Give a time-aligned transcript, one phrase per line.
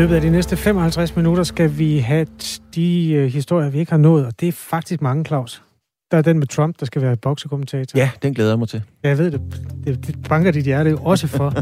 [0.00, 2.26] løbet af de næste 55 minutter skal vi have
[2.74, 5.62] de øh, historier, vi ikke har nået, og det er faktisk mange, Claus.
[6.10, 7.98] Der er den med Trump, der skal være boksekommentator.
[7.98, 8.82] Ja, den glæder jeg mig til.
[9.04, 9.40] Ja, jeg ved det.
[9.86, 11.54] Det, det banker dit hjerte jo også for.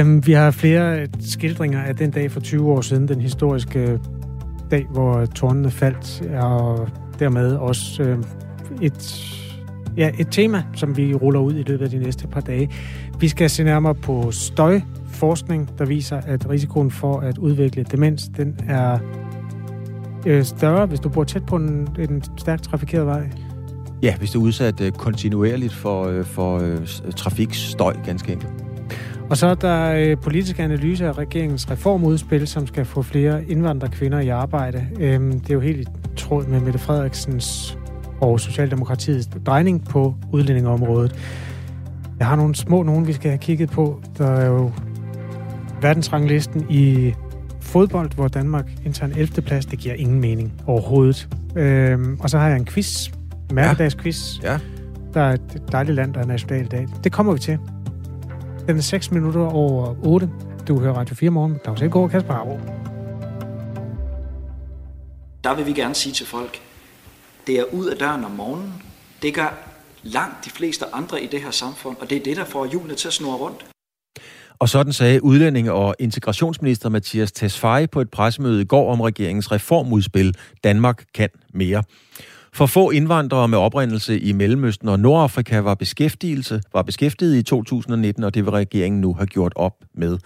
[0.00, 4.00] um, vi har flere skildringer af den dag for 20 år siden, den historiske
[4.70, 6.88] dag, hvor tårnene faldt, og
[7.18, 8.18] dermed også øh,
[8.82, 9.24] et,
[9.96, 12.70] ja, et tema, som vi ruller ud i løbet af de næste par dage.
[13.20, 14.32] Vi skal se nærmere på
[15.14, 18.98] støjforskning, der viser, at risikoen for at udvikle demens, den er
[20.26, 23.30] øh, større, hvis du bor tæt på en, en stærkt trafikeret vej.
[24.02, 28.52] Ja, hvis du er udsat øh, kontinuerligt for, øh, for øh, trafikstøj, ganske enkelt.
[29.30, 34.20] Og så er der øh, politisk analyse af regeringens reformudspil, som skal få flere indvandrerkvinder
[34.20, 34.86] i arbejde.
[35.00, 37.78] Øhm, det er jo helt i tråd med Mette Frederiksens
[38.20, 41.14] og Socialdemokratiets drejning på udlændingeområdet.
[42.18, 44.00] Jeg har nogle små nogen, vi skal have kigget på.
[44.18, 44.70] Der er jo
[45.84, 47.14] verdensranglisten i
[47.60, 49.42] fodbold, hvor Danmark indtager en 11.
[49.42, 49.66] plads.
[49.66, 51.28] Det giver ingen mening overhovedet.
[51.56, 53.08] Øhm, og så har jeg en quiz,
[53.52, 54.42] mærkedagsquiz.
[54.42, 54.58] Ja.
[55.14, 56.86] Der er et dejligt land, der er nationaldag.
[57.04, 57.58] Det kommer vi til.
[58.68, 60.30] Den er 6 minutter over 8.
[60.68, 62.58] Du hører Radio 4 morgen med Claus Elgaard og Kasper Harbo.
[65.44, 66.58] Der vil vi gerne sige til folk,
[67.46, 68.72] det er ud af døren om morgenen.
[69.22, 69.54] Det gør
[70.02, 72.94] langt de fleste andre i det her samfund, og det er det, der får hjulene
[72.94, 73.73] til at snurre rundt.
[74.64, 79.52] Og sådan sagde udlændinge- og integrationsminister Mathias Tesfaye på et pressemøde i går om regeringens
[79.52, 80.34] reformudspil
[80.64, 81.82] Danmark kan mere.
[82.52, 88.24] For få indvandrere med oprindelse i Mellemøsten og Nordafrika var, beskæftigelse, var beskæftiget i 2019,
[88.24, 90.18] og det vil regeringen nu have gjort op med.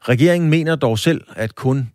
[0.00, 1.90] Regeringen mener dog selv, at kun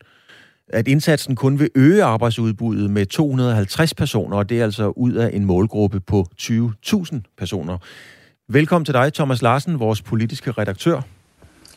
[0.69, 5.29] at indsatsen kun vil øge arbejdsudbuddet med 250 personer, og det er altså ud af
[5.33, 7.77] en målgruppe på 20.000 personer.
[8.49, 11.01] Velkommen til dig, Thomas Larsen, vores politiske redaktør.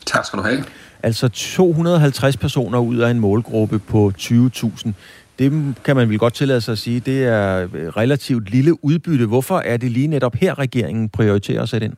[0.05, 0.63] Tak skal du have.
[1.03, 4.91] Altså 250 personer ud af en målgruppe på 20.000.
[5.39, 7.67] Det kan man vel godt tillade sig at sige, det er
[7.97, 9.25] relativt lille udbytte.
[9.25, 11.93] Hvorfor er det lige netop her, regeringen prioriterer at sætte ind?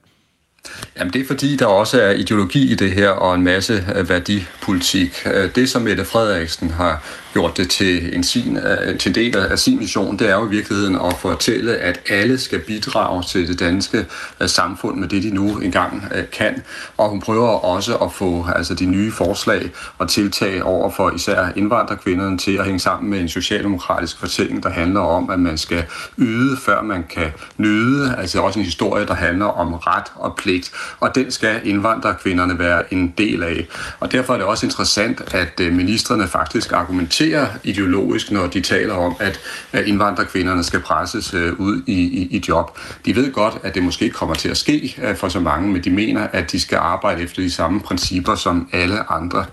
[0.98, 5.28] Jamen det er fordi, der også er ideologi i det her, og en masse værdipolitik.
[5.56, 7.04] Det, som Mette Frederiksen har
[7.38, 10.48] gjort det til en, sin, øh, til en del af sin mission, det er jo
[10.48, 14.06] i virkeligheden at fortælle, at alle skal bidrage til det danske
[14.42, 16.64] øh, samfund med det, de nu engang øh, kan.
[16.98, 21.48] Og hun prøver også at få altså, de nye forslag og tiltag over for især
[21.56, 25.84] indvandrerkvinderne til at hænge sammen med en socialdemokratisk fortælling, der handler om, at man skal
[26.18, 28.16] yde, før man kan nyde.
[28.18, 30.72] Altså også en historie, der handler om ret og pligt.
[31.00, 33.68] Og den skal indvandrerkvinderne være en del af.
[34.00, 38.94] Og derfor er det også interessant, at ministerne faktisk argumenterer argumenterer ideologisk, når de taler
[38.94, 39.40] om, at,
[39.86, 42.80] indvandrerkvinderne skal presses øh, ud i, i, i job.
[43.06, 45.72] De ved godt, at det måske ikke kommer til at ske øh, for så mange,
[45.72, 49.46] men de mener, at de skal arbejde efter de samme principper som alle andre.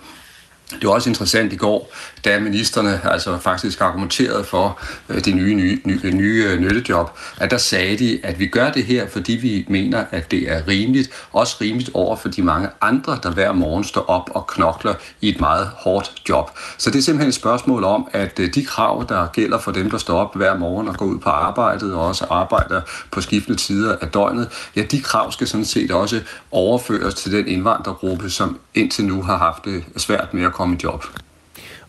[0.71, 5.55] Det var også interessant i går, da ministerne altså faktisk argumenterede for øh, de nye,
[5.55, 9.65] nye, nye, nye nyttejob, at der sagde de, at vi gør det her, fordi vi
[9.69, 13.85] mener, at det er rimeligt, også rimeligt over for de mange andre, der hver morgen
[13.85, 16.51] står op og knokler i et meget hårdt job.
[16.79, 19.91] Så det er simpelthen et spørgsmål om, at øh, de krav, der gælder for dem,
[19.91, 22.81] der står op hver morgen og går ud på arbejdet og også arbejder
[23.11, 26.21] på skiftende tider af døgnet, ja, de krav skal sådan set også
[26.51, 30.79] overføres til den indvandrergruppe, som indtil nu har haft det svært med at komme i
[30.85, 31.05] job.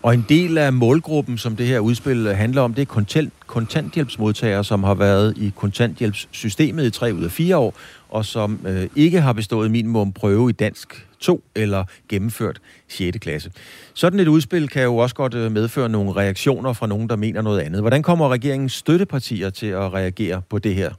[0.06, 4.64] Og en del af målgruppen, som det her udspil handler om, det er kontant, kontanthjælpsmodtagere,
[4.64, 7.74] som har været i kontanthjælpssystemet i tre ud af fire år,
[8.10, 13.18] og som øh, ikke har bestået minimum prøve i dansk 2 eller gennemført 6.
[13.18, 13.52] klasse.
[13.94, 17.42] Sådan et udspil kan jo også godt øh, medføre nogle reaktioner fra nogen, der mener
[17.42, 17.82] noget andet.
[17.82, 20.92] Hvordan kommer regeringens støttepartier til at reagere på det her?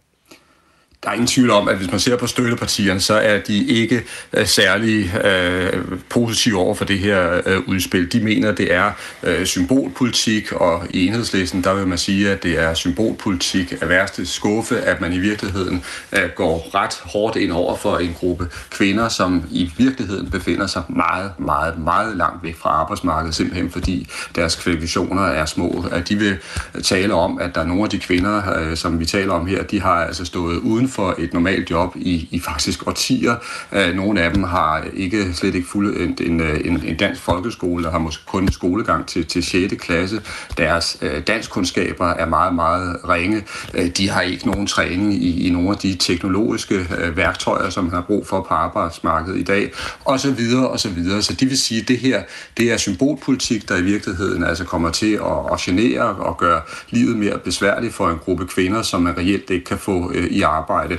[1.02, 4.02] Der er ingen tvivl om, at hvis man ser på støttepartierne, så er de ikke
[4.38, 8.12] uh, særlig uh, positive over for det her uh, udspil.
[8.12, 12.58] De mener, det er uh, symbolpolitik, og i enhedslisten, der vil man sige, at det
[12.58, 17.76] er symbolpolitik af værste skuffe, at man i virkeligheden uh, går ret hårdt ind over
[17.76, 22.70] for en gruppe kvinder, som i virkeligheden befinder sig meget, meget, meget langt væk fra
[22.70, 25.84] arbejdsmarkedet, simpelthen fordi deres kvalifikationer er små.
[25.92, 26.36] At de vil
[26.84, 29.62] tale om, at der er nogle af de kvinder, uh, som vi taler om her,
[29.62, 33.34] de har altså stået uden for et normalt job i, i faktisk årtier.
[33.72, 36.40] Øh, nogle af dem har ikke slet ikke fuld en, en,
[36.84, 39.74] en, dansk folkeskole, der har måske kun skolegang til, til 6.
[39.78, 40.20] klasse.
[40.56, 43.44] Deres dansk danskkundskaber er meget, meget ringe.
[43.74, 47.94] Øh, de har ikke nogen træning i, i nogle af de teknologiske værktøjer, som man
[47.94, 49.72] har brug for på arbejdsmarkedet i dag,
[50.04, 51.22] og så videre, og så videre.
[51.22, 52.22] Så det vil sige, at det her,
[52.56, 56.60] det er symbolpolitik, der i virkeligheden altså kommer til at, at genere og gøre
[56.90, 60.75] livet mere besværligt for en gruppe kvinder, som man reelt ikke kan få i arbejde
[60.76, 60.98] arbejde.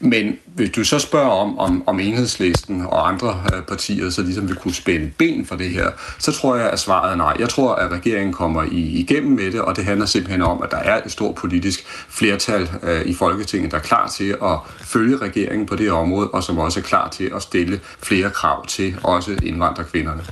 [0.00, 4.48] Men hvis du så spørger om, om, om enhedslisten og andre øh, partier, så ligesom
[4.48, 7.36] vil kunne spænde ben for det her, så tror jeg, at svaret er nej.
[7.38, 10.70] Jeg tror, at regeringen kommer i, igennem med det, og det handler simpelthen om, at
[10.70, 15.16] der er et stort politisk flertal øh, i Folketinget, der er klar til at følge
[15.16, 18.96] regeringen på det område, og som også er klar til at stille flere krav til
[19.02, 20.24] også indvandrerkvinderne.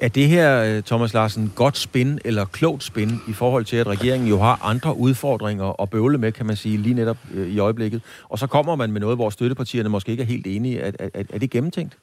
[0.00, 3.86] Er det her, øh, Thomas Larsen, godt spin eller klogt spin i forhold til, at
[3.86, 7.58] regeringen jo har andre udfordringer at bøvle med, kan man sige, lige netop øh, i
[7.58, 8.02] øjeblikket?
[8.28, 10.80] Og så kommer man med noget, hvor støttepartierne måske ikke er helt enige.
[10.80, 11.96] Er, er, er det gennemtænkt?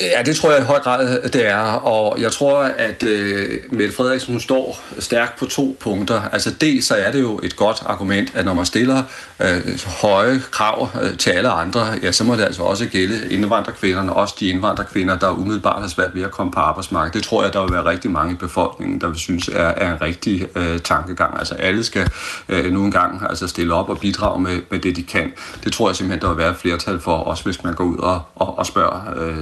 [0.00, 1.60] Ja, det tror jeg i høj grad, øh, det er.
[1.72, 6.22] Og jeg tror, at øh, Mette Frederiksen står stærkt på to punkter.
[6.32, 9.02] Altså dels så er det jo et godt argument, at når man stiller
[9.40, 14.12] øh, høje krav øh, til alle andre, ja, så må det altså også gælde indvandrerkvinderne,
[14.12, 17.14] også de indvandrerkvinder, der umiddelbart har svært ved at komme på arbejdsmarkedet.
[17.14, 19.92] Det tror jeg, der vil være rigtig mange i befolkningen, der vil synes er, er
[19.92, 21.38] en rigtig øh, tankegang.
[21.38, 22.10] Altså alle skal
[22.48, 25.32] øh, nu engang altså stille op og bidrage med, med det, de kan.
[25.64, 28.22] Det tror jeg simpelthen, der vil være flertal for, også hvis man går ud og,
[28.34, 29.36] og, og spørger øh,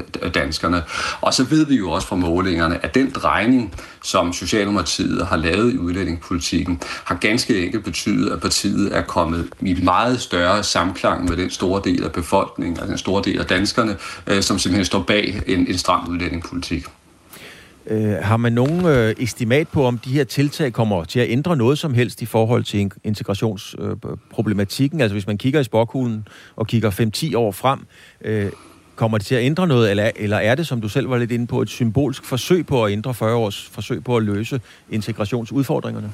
[0.49, 0.83] danskerne.
[1.21, 3.75] Og så ved vi jo også fra målingerne, at den drejning,
[4.05, 9.75] som Socialdemokratiet har lavet i udlændingepolitikken, har ganske enkelt betydet, at partiet er kommet i
[9.83, 13.97] meget større samklang med den store del af befolkningen, altså den store del af danskerne,
[14.27, 16.87] øh, som simpelthen står bag en, en stram udlændingepolitik.
[17.87, 21.57] Øh, har man nogen øh, estimat på, om de her tiltag kommer til at ændre
[21.57, 25.01] noget som helst i forhold til integrationsproblematikken?
[25.01, 27.79] Øh, altså hvis man kigger i spokhulen og kigger 5-10 år frem,
[28.25, 28.53] øh,
[28.99, 31.31] Kommer det til at ændre noget, eller, eller er det, som du selv var lidt
[31.31, 34.61] inde på, et symbolsk forsøg på at ændre 40 års forsøg på at løse
[34.91, 36.13] integrationsudfordringerne?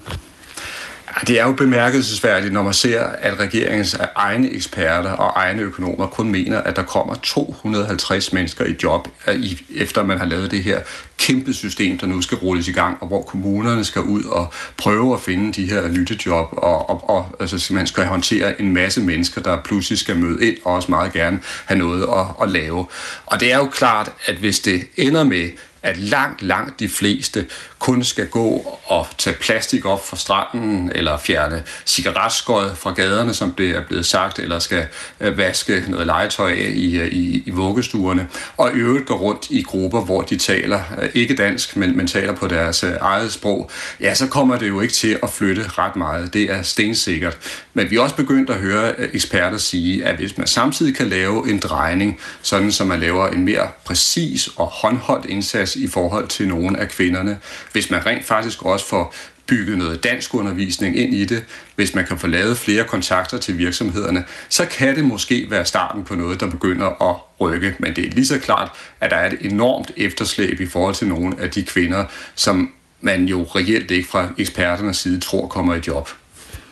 [1.20, 6.30] Det er jo bemærkelsesværdigt, når man ser, at regeringens egne eksperter og egne økonomer kun
[6.30, 10.80] mener, at der kommer 250 mennesker i job, øh, efter man har lavet det her
[11.18, 15.14] kæmpe system, der nu skal rulles i gang, og hvor kommunerne skal ud og prøve
[15.14, 19.40] at finde de her lyttejob, og, og, og altså, man skal håndtere en masse mennesker,
[19.40, 22.86] der pludselig skal møde ind, og også meget gerne have noget at, at lave.
[23.26, 25.50] Og det er jo klart, at hvis det ender med,
[25.84, 27.46] at langt, langt de fleste
[27.84, 33.52] kun skal gå og tage plastik op fra stranden, eller fjerne cigaretskod fra gaderne, som
[33.52, 34.86] det er blevet sagt, eller skal
[35.20, 39.46] øh, vaske noget legetøj af i, øh, i, i vuggestuerne, og i øvrigt gå rundt
[39.50, 43.70] i grupper, hvor de taler øh, ikke dansk, men, men taler på deres eget sprog,
[44.00, 46.34] ja, så kommer det jo ikke til at flytte ret meget.
[46.34, 47.38] Det er stensikkert.
[47.74, 51.50] Men vi er også begyndt at høre eksperter sige, at hvis man samtidig kan lave
[51.50, 56.48] en drejning, sådan som man laver en mere præcis og håndholdt indsats i forhold til
[56.48, 57.38] nogle af kvinderne,
[57.74, 59.14] hvis man rent faktisk også får
[59.46, 61.44] bygget noget dansk undervisning ind i det,
[61.76, 66.04] hvis man kan få lavet flere kontakter til virksomhederne, så kan det måske være starten
[66.04, 67.76] på noget, der begynder at rykke.
[67.78, 71.08] Men det er lige så klart, at der er et enormt efterslæb i forhold til
[71.08, 72.04] nogle af de kvinder,
[72.34, 76.08] som man jo reelt ikke fra eksperternes side tror kommer i job.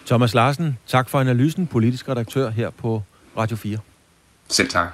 [0.07, 3.03] Thomas Larsen, tak for analysen, politisk redaktør her på
[3.37, 3.79] Radio 4.
[4.49, 4.89] Selv tak.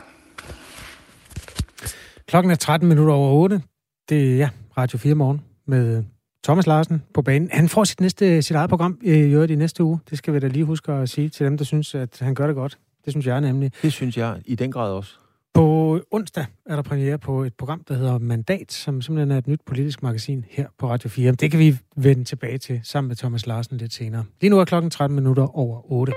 [2.28, 3.62] Klokken er 13 minutter over 8.
[4.08, 6.04] Det er ja, Radio 4 morgen med
[6.44, 7.48] Thomas Larsen på banen.
[7.52, 9.98] Han får sit, næste, sit eget program i øvrigt i næste uge.
[10.10, 12.46] Det skal vi da lige huske at sige til dem, der synes, at han gør
[12.46, 12.78] det godt.
[13.04, 13.72] Det synes jeg nemlig.
[13.82, 15.14] Det synes jeg i den grad også.
[15.54, 19.46] På onsdag er der premiere på et program, der hedder Mandat, som simpelthen er et
[19.46, 21.32] nyt politisk magasin her på Radio 4.
[21.32, 24.24] Det kan vi vende tilbage til sammen med Thomas Larsen lidt senere.
[24.40, 26.12] Lige nu er klokken 13 minutter over 8.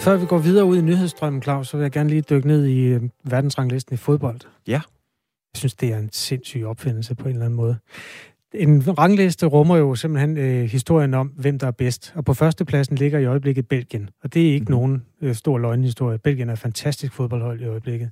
[0.00, 2.64] Før vi går videre ud i nyhedsstrømmen, Claus, så vil jeg gerne lige dykke ned
[2.64, 4.40] i øh, verdensranglisten i fodbold.
[4.66, 4.80] Ja.
[5.54, 7.76] Jeg synes, det er en sindssyg opfindelse på en eller anden måde.
[8.54, 12.12] En rangliste rummer jo simpelthen øh, historien om, hvem der er bedst.
[12.16, 14.10] Og på førstepladsen ligger i øjeblikket Belgien.
[14.22, 14.70] Og det er ikke mm.
[14.70, 16.18] nogen øh, stor løgnhistorie.
[16.18, 18.10] Belgien er et fantastisk fodboldhold i øjeblikket.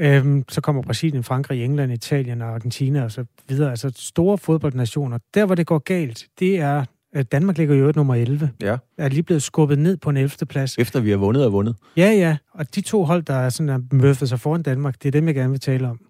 [0.00, 3.70] Øhm, så kommer Brasilien, Frankrig, England, Italien og Argentina og så videre.
[3.70, 5.18] Altså store fodboldnationer.
[5.34, 8.50] Der, hvor det går galt, det er, at Danmark ligger i øvrigt nummer 11.
[8.62, 8.76] Ja.
[8.98, 10.30] Er lige blevet skubbet ned på en 11.
[10.48, 10.78] plads.
[10.78, 11.76] Efter vi har vundet og vundet.
[11.96, 12.36] Ja, ja.
[12.54, 15.26] Og de to hold, der er sådan er møffet sig foran Danmark, det er dem,
[15.26, 16.00] jeg gerne vil tale om.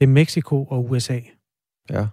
[0.00, 1.20] Det er Mexico og USA.
[1.90, 2.06] Ja.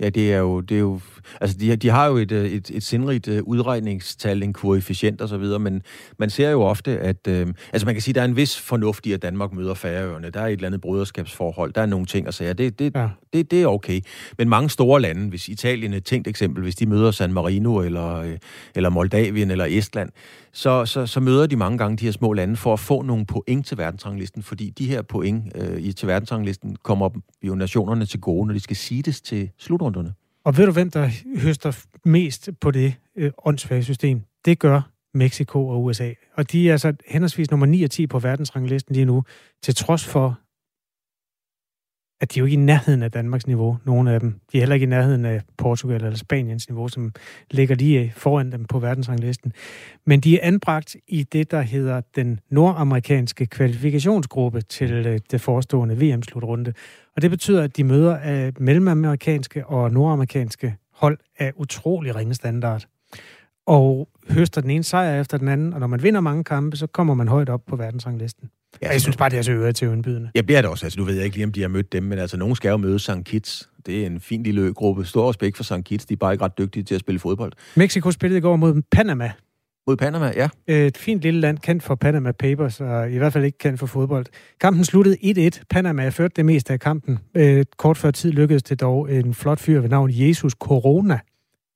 [0.00, 1.00] Ja, det er jo, det er jo
[1.40, 5.28] altså de, de har jo et, øh, et, et sindrigt øh, udregningstal, en koefficient og
[5.28, 5.82] så videre, men
[6.18, 9.06] man ser jo ofte, at, øh, altså man kan sige, der er en vis fornuft
[9.06, 10.30] i, at Danmark møder Færøerne.
[10.30, 13.08] Der er et eller andet broderskabsforhold, der er nogle ting at sige, det, det, ja.
[13.32, 14.00] det, det er okay.
[14.38, 17.80] Men mange store lande, hvis Italien er et tænkt eksempel, hvis de møder San Marino
[17.80, 18.38] eller, øh,
[18.74, 20.10] eller Moldavien eller Estland,
[20.56, 23.26] så, så, så møder de mange gange de her små lande for at få nogle
[23.26, 27.10] point til verdensranglisten, fordi de her point øh, i, til verdensranglisten kommer
[27.42, 30.14] jo nationerne til gode, når de skal sides til slutrunderne.
[30.44, 34.22] Og ved du, hvem der høster mest på det øh, åndssvage system?
[34.44, 36.10] Det gør Mexico og USA.
[36.36, 39.24] Og de er altså henholdsvis nummer 9 og 10 på verdensranglisten lige nu,
[39.62, 40.38] til trods for,
[42.20, 44.40] at de er jo ikke i nærheden af Danmarks niveau, nogle af dem.
[44.52, 47.12] De er heller ikke i nærheden af Portugal eller Spaniens niveau, som
[47.50, 49.52] ligger lige foran dem på verdensranglisten.
[50.06, 56.00] Men de er anbragt i det, der hedder den nordamerikanske kvalifikationsgruppe til øh, det forestående
[56.00, 56.72] VM-slutrunde.
[57.16, 62.86] Og det betyder, at de møder af mellemamerikanske og nordamerikanske hold af utrolig ringe standard.
[63.66, 66.86] Og høster den ene sejr efter den anden, og når man vinder mange kampe, så
[66.86, 68.50] kommer man højt op på verdensranglisten.
[68.82, 70.30] Ja, jeg synes bare, det er så øvrigt til øjenbydende.
[70.34, 70.86] Ja, det er det også.
[70.86, 72.68] Altså, nu ved jeg ikke lige, om de har mødt dem, men altså, nogen skal
[72.68, 73.10] jo møde St.
[73.24, 73.68] Kitts.
[73.86, 75.04] Det er en fin lille gruppe.
[75.04, 75.84] Stor respekt for St.
[75.84, 76.06] Kitts.
[76.06, 77.52] De er bare ikke ret dygtige til at spille fodbold.
[77.76, 79.30] Mexico spillede i går mod Panama.
[79.88, 80.48] Mod Panama, ja.
[80.68, 83.86] Et fint lille land, kendt for Panama Papers, og i hvert fald ikke kendt for
[83.86, 84.26] fodbold.
[84.60, 85.62] Kampen sluttede 1-1.
[85.70, 87.18] Panama førte det meste af kampen.
[87.78, 91.18] Kort før tid lykkedes det dog en flot fyr ved navn Jesus Corona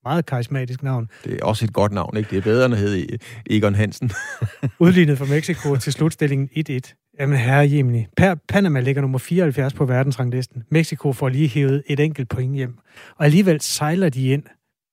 [0.04, 1.09] meget karismatisk navn.
[1.25, 2.30] Det er også et godt navn, ikke?
[2.30, 3.19] Det er bedre end at hedde
[3.50, 4.11] Egon Hansen.
[4.78, 7.14] Udlignet for Mexico til slutstillingen 1-1.
[7.21, 8.07] Jamen herre Jemini.
[8.16, 10.62] Per Panama ligger nummer 74 på verdensranglisten.
[10.71, 12.78] Mexico får lige hævet et enkelt point hjem.
[13.16, 14.42] Og alligevel sejler de ind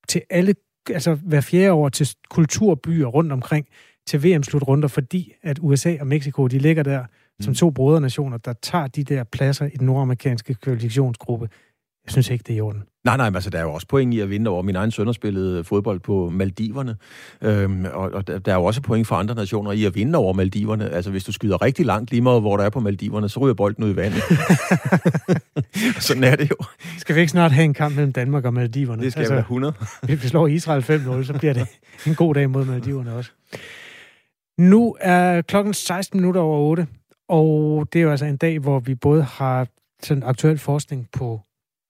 [0.08, 0.54] til alle,
[0.90, 3.66] altså hver fjerde år til kulturbyer rundt omkring
[4.06, 7.42] til VM-slutrunder, fordi at USA og Mexico, de ligger der mm.
[7.42, 11.48] som to brodernationer, der tager de der pladser i den nordamerikanske kvalifikationsgruppe.
[12.08, 12.82] Jeg synes ikke, det er i orden.
[13.04, 14.62] Nej, nej, men altså, der er jo også point i at vinde over.
[14.62, 16.96] Min egen søn spillet fodbold på Maldiverne,
[17.42, 20.32] øhm, og, og der er jo også point for andre nationer i at vinde over
[20.32, 20.90] Maldiverne.
[20.90, 23.54] Altså, hvis du skyder rigtig langt lige meget, hvor der er på Maldiverne, så ryger
[23.54, 24.22] bolden ud i vandet.
[26.06, 26.56] Sådan er det jo.
[26.98, 29.02] Skal vi ikke snart have en kamp mellem Danmark og Maldiverne?
[29.02, 29.74] Det skal altså, være 100.
[30.02, 31.66] hvis vi slår Israel 5-0, så bliver det
[32.06, 33.30] en god dag mod Maldiverne også.
[34.58, 36.86] Nu er klokken 16 minutter over 8,
[37.28, 39.66] og det er jo altså en dag, hvor vi både har
[40.02, 41.40] sådan aktuel forskning på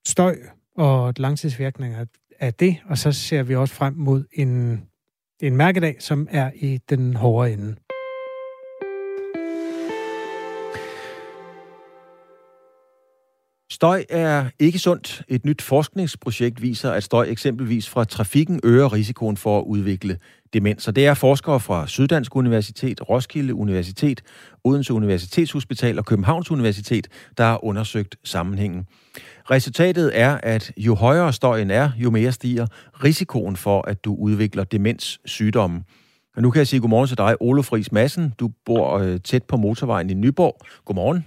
[0.09, 0.37] støj
[0.77, 2.05] og langtidsvirkninger
[2.41, 4.83] af det, og så ser vi også frem mod en,
[5.43, 7.77] en mærkedag, som er i den hårde ende.
[13.71, 15.23] Støj er ikke sundt.
[15.29, 20.19] Et nyt forskningsprojekt viser, at støj eksempelvis fra trafikken øger risikoen for at udvikle
[20.53, 20.89] demens.
[20.89, 24.23] Og det er forskere fra Syddansk Universitet, Roskilde Universitet,
[24.65, 27.09] Odense Universitetshospital og Københavns Universitet,
[27.39, 28.87] der har undersøgt sammenhængen.
[29.51, 32.67] Resultatet er, at jo højere støjen er, jo mere stiger
[33.05, 35.85] risikoen for, at du udvikler demenssygdomme.
[36.37, 38.35] Og nu kan jeg sige godmorgen til dig, Olof Friis Madsen.
[38.41, 40.57] Du bor øh, tæt på motorvejen i Nyborg.
[40.85, 41.27] Godmorgen.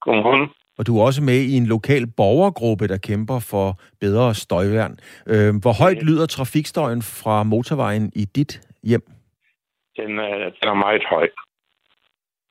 [0.00, 0.59] Godmorgen.
[0.80, 3.68] Og du er også med i en lokal borgergruppe, der kæmper for
[4.04, 4.94] bedre støjværn.
[5.32, 8.52] Øh, hvor højt lyder trafikstøjen fra motorvejen i dit
[8.90, 9.04] hjem?
[9.96, 11.28] Den er, den er meget høj.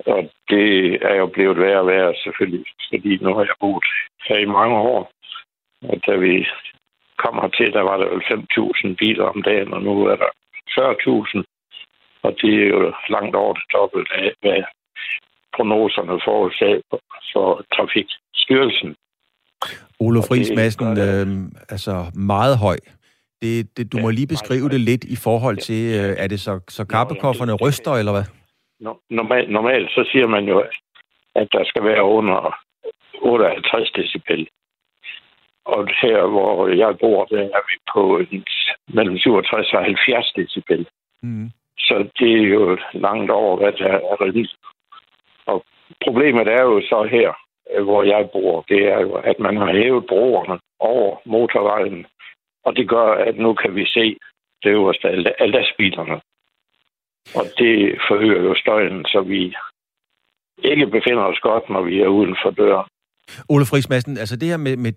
[0.05, 0.19] Og
[0.49, 0.67] det
[1.09, 3.89] er jo blevet værre og værre selvfølgelig, fordi nu har jeg boet
[4.27, 5.11] her i mange år.
[5.89, 6.47] Og da vi
[7.23, 10.31] kom hertil, der var der jo 5.000 biler om dagen, og nu er der
[10.77, 11.43] 40.000.
[12.25, 14.63] Og det er jo langt over det dobbelte af, hvad
[15.59, 16.75] prognoserne forudsag
[17.33, 18.95] for Trafikstyrelsen.
[19.99, 21.27] Olof Friis Madsen, øh,
[21.69, 21.93] altså
[22.33, 22.77] meget høj.
[23.41, 26.39] Det, det, du ja, må lige beskrive det lidt i forhold til, øh, er det
[26.39, 28.25] så, så kappekofferne ryster, eller hvad?
[29.09, 30.63] Normalt, normalt så siger man jo,
[31.35, 32.55] at der skal være under
[33.21, 34.49] 58 decibel.
[35.65, 38.03] Og her, hvor jeg bor, der er vi på
[38.93, 40.87] mellem 67 og 70 decibel.
[41.23, 41.49] Mm.
[41.77, 44.55] Så det er jo langt over, hvad der er rimeligt.
[46.03, 47.33] Problemet er jo så her,
[47.71, 52.05] øh, hvor jeg bor, det er jo, at man har hævet broerne over motorvejen.
[52.65, 54.17] Og det gør, at nu kan vi se
[54.63, 55.07] det øverste
[55.39, 56.21] af lastbilerne.
[57.35, 59.55] Og det forøger jo støjen, så vi
[60.63, 62.89] ikke befinder os godt, når vi er uden for døren.
[63.49, 64.93] Ole Friis Madsen, altså det her med, med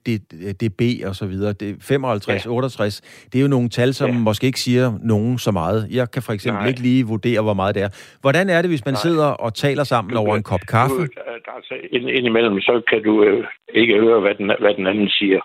[0.61, 2.51] DB og så videre, det 55, ja.
[2.51, 3.01] 68,
[3.33, 4.19] det er jo nogle tal, som ja.
[4.29, 5.89] måske ikke siger nogen så meget.
[5.91, 6.69] Jeg kan for eksempel Nej.
[6.69, 7.91] ikke lige vurdere, hvor meget det er.
[8.21, 9.05] Hvordan er det, hvis man Nej.
[9.07, 10.97] sidder og taler sammen du, over en kop kaffe?
[10.97, 11.07] Du,
[11.57, 15.41] altså, ind, indimellem, så kan du øh, ikke høre, hvad den, hvad den anden siger.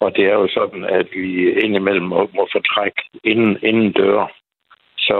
[0.00, 2.92] Og det er jo sådan, at vi indimellem må, må få træk
[3.24, 4.28] inden, inden døre.
[4.98, 5.18] Så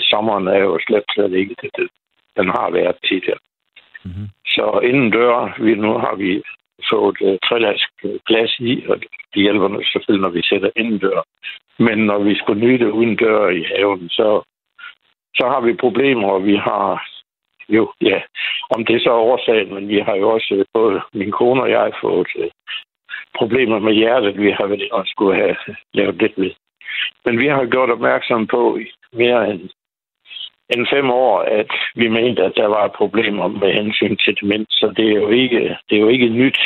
[0.00, 1.88] sommeren er jo slet, slet ikke det,
[2.36, 3.38] den har været tidligere.
[4.04, 4.28] Mm-hmm.
[4.58, 6.42] Så inden dør, vi, nu har vi
[6.90, 8.96] fået uh, trælask øh, glas i, og
[9.32, 11.20] det hjælper nu selvfølgelig, når vi sætter inden dør.
[11.78, 14.42] Men når vi skulle nyde uden dør i haven, så,
[15.38, 17.02] så har vi problemer, og vi har
[17.68, 18.20] jo, ja,
[18.70, 21.70] om det er så årsagen, men vi har jo også, øh, både min kone og
[21.70, 22.50] jeg, fået uh,
[23.38, 25.56] problemer med hjertet, vi har vel også skulle have
[25.94, 26.50] lavet lidt ved.
[27.24, 28.78] Men vi har gjort opmærksom på
[29.12, 29.70] mere end
[30.72, 34.92] end fem år, at vi mente, at der var problemer med hensyn til demens, så
[34.96, 36.58] det er jo ikke, det er jo ikke nyt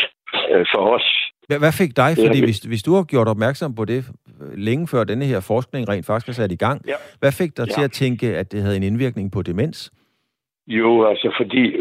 [0.50, 1.06] øh, for os.
[1.48, 4.00] Hvad fik dig, fordi hvis, hvis du har gjort opmærksom på det
[4.40, 6.94] øh, længe før denne her forskning rent faktisk er sat i gang, ja.
[7.20, 7.72] hvad fik dig ja.
[7.72, 9.92] til at tænke, at det havde en indvirkning på demens?
[10.66, 11.76] Jo, altså fordi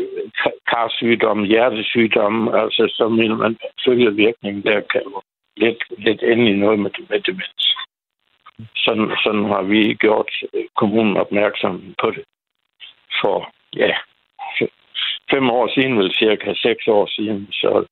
[0.71, 5.21] karsygdomme, hjertesygdomme, altså så vil man følge virkningen, der kan jo
[5.57, 7.75] lidt, lidt endelig noget med, med demens.
[8.75, 12.23] Sådan, sådan har vi gjort øh, kommunen opmærksom på det
[13.21, 13.95] for, ja,
[15.31, 17.47] fem år siden, vel cirka seks år siden.
[17.51, 17.85] Så,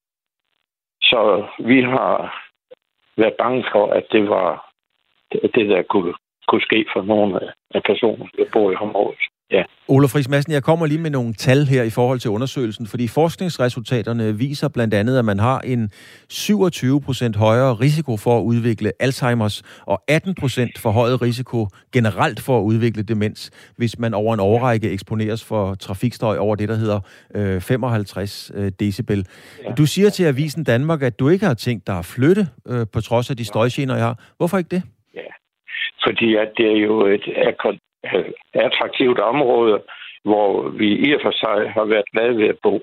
[1.01, 2.43] så vi har
[3.17, 4.71] været bange for, at det var
[5.31, 6.13] det, der kunne,
[6.47, 7.39] kunne ske for nogle
[7.75, 9.19] af personerne, der bor i området.
[9.51, 9.63] Ja.
[9.87, 13.07] Ole Friis Madsen, jeg kommer lige med nogle tal her i forhold til undersøgelsen, fordi
[13.07, 15.89] forskningsresultaterne viser blandt andet, at man har en
[16.29, 22.59] 27 procent højere risiko for at udvikle Alzheimer's, og 18 procent forhøjet risiko generelt for
[22.59, 26.99] at udvikle demens, hvis man over en overrække eksponeres for trafikstøj over det, der hedder
[27.35, 29.25] øh, 55 øh, decibel.
[29.63, 29.71] Ja.
[29.71, 33.01] Du siger til Avisen Danmark, at du ikke har tænkt dig at flytte, øh, på
[33.01, 34.33] trods af de støjgener, jeg har.
[34.37, 34.83] Hvorfor ikke det?
[35.13, 35.31] Ja,
[36.05, 37.23] fordi at det er jo et
[38.53, 39.81] attraktivt område,
[40.23, 42.81] hvor vi i og for sig har været glade ved at bo.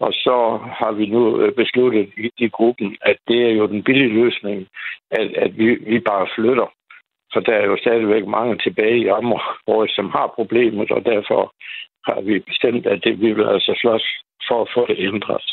[0.00, 3.82] Og så har vi nu øh, besluttet i, i gruppen, at det er jo den
[3.82, 4.68] billige løsning,
[5.10, 6.72] at, at vi, vi bare flytter.
[7.32, 11.52] For der er jo stadigvæk mange tilbage i området, som har problemet, og derfor
[12.06, 14.04] har vi bestemt, at det, vi vil altså slås
[14.48, 15.44] for at få det ændret.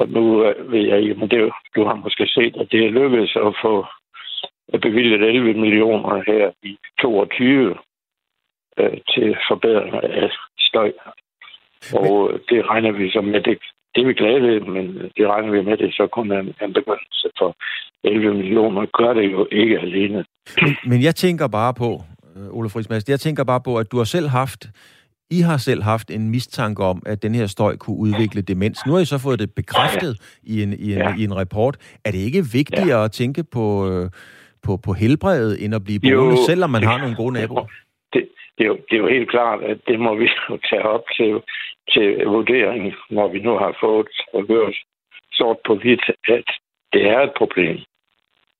[0.00, 2.90] Og nu øh, ved jeg ikke, men det, du har måske set, at det er
[2.90, 3.86] lykkedes at få
[4.82, 7.76] bevilget 11 millioner her i 22
[8.78, 10.92] øh, til forbedring af støj.
[11.94, 12.40] Og men...
[12.48, 13.58] det regner vi så med, det,
[13.94, 14.86] det er vi glade ved, men
[15.16, 17.56] det regner vi med, det så kun er en, en begyndelse for
[18.04, 18.86] 11 millioner.
[18.98, 20.24] Gør det jo ikke alene.
[20.62, 22.00] Men, men jeg tænker bare på,
[22.36, 24.66] øh, Ole Friis jeg tænker bare på, at du har selv haft
[25.30, 28.86] i har selv haft en mistanke om, at den her støj kunne udvikle demens.
[28.86, 30.52] Nu har I så fået det bekræftet ja.
[30.52, 31.14] i, en, i, en, ja.
[31.18, 31.98] i en rapport.
[32.04, 33.04] Er det ikke vigtigere ja.
[33.04, 34.10] at tænke på, øh,
[34.62, 37.66] på, på helbredet, end at blive boende, jo, selvom man har nogle gode naboer?
[38.12, 38.28] det,
[38.64, 41.42] er jo, det er jo helt klart, at det må vi jo tage op til,
[41.92, 44.76] til vurdering, når vi nu har fået og hørt
[45.32, 46.48] sort på hvidt, at
[46.92, 47.78] det er et problem.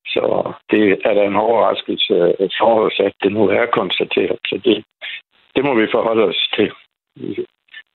[0.06, 2.14] Så det er da en overraskelse
[2.58, 4.38] for os, at det nu er konstateret.
[4.46, 4.84] Så det,
[5.54, 6.72] det må vi forholde os til.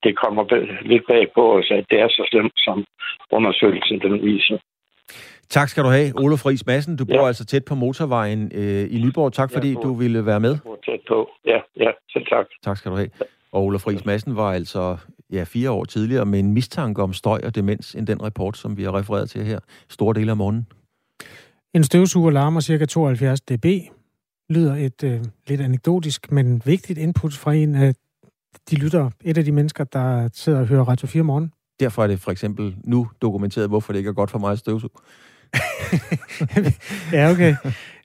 [0.04, 0.44] Det kommer
[0.82, 2.86] lidt bag på os, at det er så slemt, som
[3.32, 4.58] undersøgelsen den viser.
[5.50, 6.96] Tak skal du have, Olof Friis Madsen.
[6.96, 7.28] Du bor ja.
[7.28, 9.34] altså tæt på motorvejen øh, i Nyborg.
[9.34, 10.50] Tak fordi du ville være med.
[10.50, 11.30] Jeg bor tæt på.
[11.46, 12.46] Ja, ja, selv tak.
[12.64, 13.10] Tak skal du have.
[13.52, 14.98] Og Olof Friis Madsen var altså
[15.32, 18.78] ja, fire år tidligere med en mistanke om støj og demens end den rapport, som
[18.78, 20.68] vi har refereret til her store dele af morgenen.
[21.74, 22.86] En støvsuger larmer ca.
[22.86, 23.66] 72 dB.
[24.50, 27.94] Lyder et øh, lidt anekdotisk, men vigtigt input fra en af
[28.70, 31.52] de lytter, et af de mennesker, der sidder og hører Radio 4 morgen.
[31.80, 34.60] Derfor er det for eksempel nu dokumenteret, hvorfor det ikke er godt for mig at
[34.60, 34.90] støvsuge.
[37.18, 37.56] ja, okay.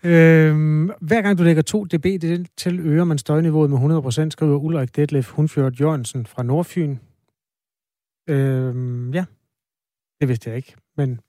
[0.04, 2.06] Øhm, hver gang du lægger 2 dB
[2.56, 6.96] til, øger man støjniveauet med 100%, skriver Ulrik Detlef Hundfjord Jørgensen fra Nordfyn.
[8.28, 9.24] Øhm, ja,
[10.20, 11.20] det vidste jeg ikke, men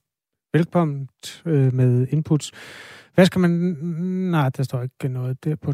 [0.53, 1.09] velkommen
[1.45, 2.51] øh, med inputs.
[3.15, 3.51] Hvad skal man...
[4.31, 5.73] Nej, der står ikke noget der på...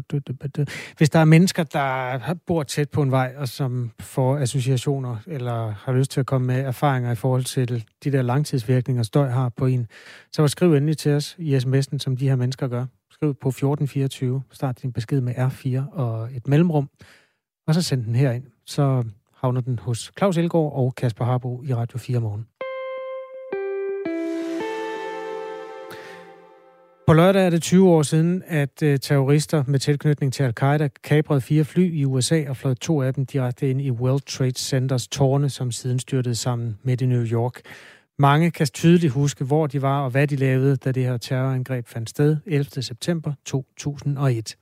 [0.96, 5.70] Hvis der er mennesker, der bor tæt på en vej, og som får associationer, eller
[5.70, 9.48] har lyst til at komme med erfaringer i forhold til de der langtidsvirkninger, støj har
[9.48, 9.86] på en,
[10.32, 12.86] så skriv endelig til os i sms'en, som de her mennesker gør.
[13.10, 16.88] Skriv på 1424, start din besked med R4 og et mellemrum,
[17.66, 18.44] og så send den herind.
[18.66, 22.57] Så havner den hos Claus Elgaard og Kasper Harbo i Radio 4 morgen.
[27.08, 31.40] På lørdag er det 20 år siden, at øh, terrorister med tilknytning til al-Qaida kaprede
[31.40, 35.08] fire fly i USA og fløj to af dem direkte ind i World Trade Centers
[35.08, 37.60] tårne, som siden styrtede sammen midt i New York.
[38.18, 41.86] Mange kan tydeligt huske, hvor de var og hvad de lavede, da det her terrorangreb
[41.86, 42.82] fandt sted 11.
[42.82, 44.56] september 2001.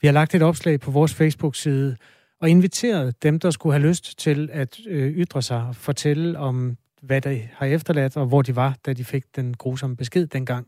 [0.00, 1.96] Vi har lagt et opslag på vores Facebook-side
[2.40, 6.76] og inviteret dem, der skulle have lyst til at øh, ytre sig og fortælle om,
[7.02, 10.66] hvad de har efterladt og hvor de var, da de fik den grusomme besked dengang.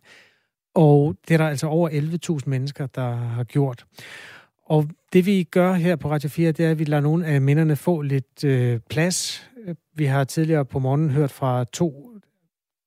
[0.74, 1.88] Og det er der altså over
[2.38, 3.84] 11.000 mennesker, der har gjort.
[4.66, 7.40] Og det vi gør her på Radio 4, det er, at vi lader nogle af
[7.40, 9.50] minderne få lidt øh, plads.
[9.94, 12.10] Vi har tidligere på morgenen hørt fra to,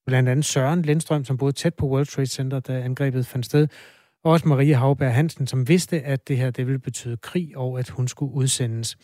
[0.05, 3.67] blandt andet Søren Lindstrøm, som boede tæt på World Trade Center, da angrebet fandt sted.
[4.23, 7.79] Og også Marie Havberg Hansen, som vidste, at det her det ville betyde krig, og
[7.79, 8.97] at hun skulle udsendes.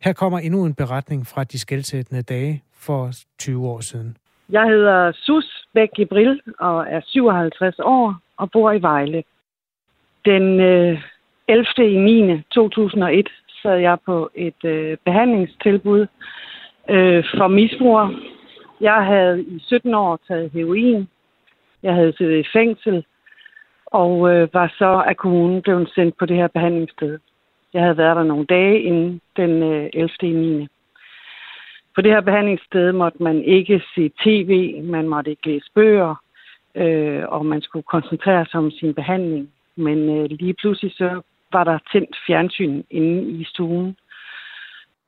[0.00, 4.16] Her kommer endnu en beretning fra de skældsættende dage for 20 år siden.
[4.52, 9.22] Jeg hedder Sus Bæk Gibril og er 57 år og bor i Vejle.
[10.24, 11.02] Den øh,
[11.48, 11.66] 11.
[11.78, 12.42] i 9.
[12.50, 13.28] 2001
[13.62, 16.06] sad jeg på et øh, behandlingstilbud
[16.90, 18.14] øh, for misbrugere.
[18.80, 21.08] Jeg havde i 17 år taget heroin.
[21.82, 23.04] Jeg havde siddet i fængsel
[23.86, 27.18] og øh, var så af kommunen blevet sendt på det her behandlingssted.
[27.72, 30.08] Jeg havde været der nogle dage inden den øh, 11.
[30.22, 30.68] i 9
[31.94, 36.14] på det her behandlingssted måtte man ikke se tv, man måtte ikke læse bøger,
[36.74, 39.50] øh, og man skulle koncentrere sig om sin behandling.
[39.76, 41.20] Men øh, lige pludselig så
[41.52, 43.96] var der tændt fjernsyn inde i stuen,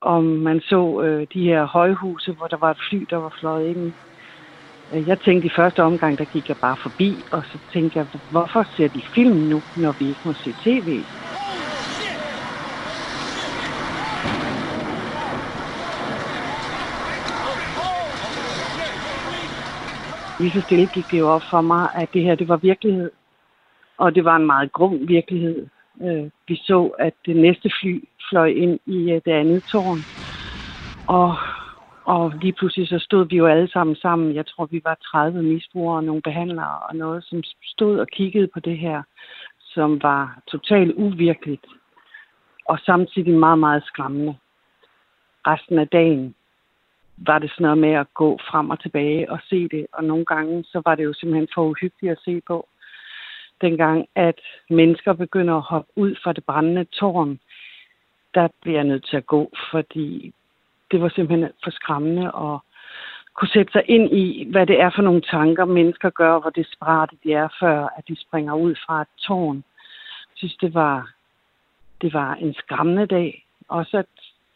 [0.01, 3.77] og man så øh, de her højhuse, hvor der var et fly, der var fløjet
[3.77, 3.92] ind
[4.94, 8.07] øh, Jeg tænkte i første omgang, der gik jeg bare forbi, og så tænkte jeg,
[8.31, 11.05] hvorfor ser de film nu, når vi ikke må se tv?
[20.38, 23.11] Lige så stille gik det jo op for mig, at det her, det var virkelighed.
[23.99, 25.66] Og det var en meget grum virkelighed.
[26.03, 30.07] Øh, vi så, at det næste fly fløj ind i øh, det andet tårn.
[31.07, 31.37] Og,
[32.05, 34.35] og lige pludselig så stod vi jo alle sammen sammen.
[34.35, 38.49] Jeg tror, vi var 30 misbrugere og nogle behandlere og noget, som stod og kiggede
[38.55, 39.03] på det her,
[39.61, 41.66] som var totalt uvirkeligt.
[42.68, 44.37] Og samtidig meget, meget skræmmende.
[45.47, 46.35] Resten af dagen
[47.16, 49.87] var det sådan noget med at gå frem og tilbage og se det.
[49.92, 52.68] Og nogle gange, så var det jo simpelthen for uhyggeligt at se på.
[53.61, 57.38] Dengang, at mennesker begynder at hoppe ud fra det brændende tårn,
[58.35, 60.35] der bliver jeg nødt til at gå, fordi
[60.90, 62.59] det var simpelthen for skræmmende at
[63.35, 67.16] kunne sætte sig ind i, hvad det er for nogle tanker, mennesker gør, hvor desperate
[67.24, 69.57] de er, før at de springer ud fra et tårn.
[70.31, 71.11] Jeg synes, det var,
[72.03, 73.44] det var en skræmmende dag.
[73.68, 74.07] Også at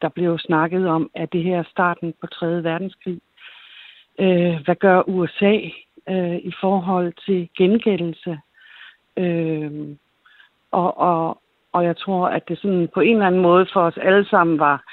[0.02, 2.64] der blev snakket om, at det her er starten på 3.
[2.64, 3.20] verdenskrig.
[4.18, 5.54] Øh, hvad gør USA
[6.08, 8.38] øh, i forhold til gengældelse?
[9.16, 9.96] Øh,
[10.70, 13.96] og, og, og jeg tror, at det sådan på en eller anden måde for os
[13.96, 14.84] alle sammen var,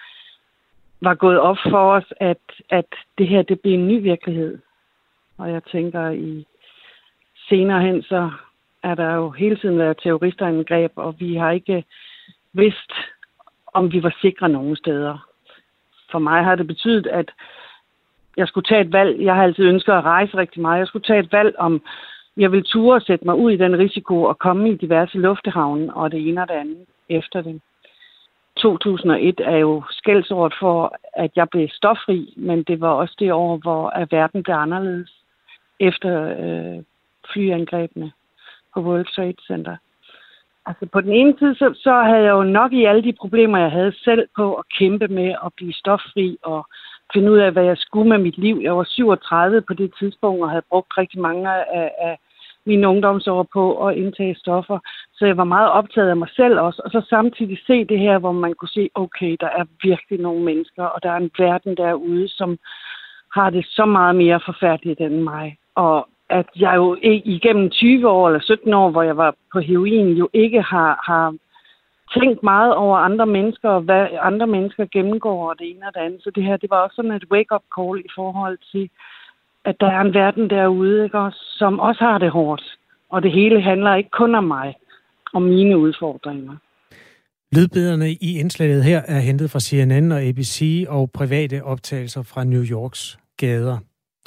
[1.02, 2.86] var gået op for os, at, at
[3.18, 4.58] det her det bliver en ny virkelighed.
[5.38, 6.46] Og jeg tænker, i
[7.50, 8.32] senere hen, så
[8.84, 11.84] er der jo hele tiden været terroristerangreb, og vi har ikke
[12.54, 12.92] vidst,
[13.76, 15.18] om vi var sikre nogen steder.
[16.12, 17.32] For mig har det betydet, at
[18.38, 19.22] jeg skulle tage et valg.
[19.22, 20.80] Jeg har altid ønsket at rejse rigtig meget.
[20.80, 21.82] Jeg skulle tage et valg om,
[22.38, 25.96] jeg ville ture og sætte mig ud i den risiko og komme i diverse lufthavne
[25.96, 27.62] og det ene og det andet efter det.
[28.58, 33.58] 2001 er jo skældsåret for, at jeg blev stoffri, men det var også det år,
[33.58, 35.12] hvor at verden blev anderledes
[35.80, 36.84] efter øh,
[37.34, 38.12] flyangrebene
[38.74, 39.78] på World Trade Center.
[40.66, 43.58] Altså på den ene side, så, så havde jeg jo nok i alle de problemer,
[43.58, 46.68] jeg havde selv på at kæmpe med at blive stoffri og
[47.14, 48.60] finde ud af, hvad jeg skulle med mit liv.
[48.62, 52.18] Jeg var 37 på det tidspunkt og havde brugt rigtig mange af, af
[52.66, 54.80] mine ungdomsår på at indtage stoffer.
[55.14, 56.82] Så jeg var meget optaget af mig selv også.
[56.86, 60.44] Og så samtidig se det her, hvor man kunne se, okay, der er virkelig nogle
[60.44, 62.58] mennesker, og der er en verden derude, som
[63.34, 65.58] har det så meget mere forfærdeligt end mig.
[65.76, 70.08] Og at jeg jo igennem 20 år eller 17 år, hvor jeg var på heroin,
[70.18, 71.36] jo ikke har, har
[72.20, 76.00] tænkt meget over andre mennesker, og hvad andre mennesker gennemgår, og det ene og det
[76.00, 76.24] andet.
[76.24, 78.90] Så det her, det var også sådan et wake-up call i forhold til,
[79.66, 82.64] at der er en verden derude, ikke, også, som også har det hårdt.
[83.10, 84.76] Og det hele handler ikke kun om mig,
[85.34, 86.56] om mine udfordringer.
[87.52, 92.64] Lydbederne i indslaget her er hentet fra CNN og ABC og private optagelser fra New
[92.72, 93.78] Yorks gader.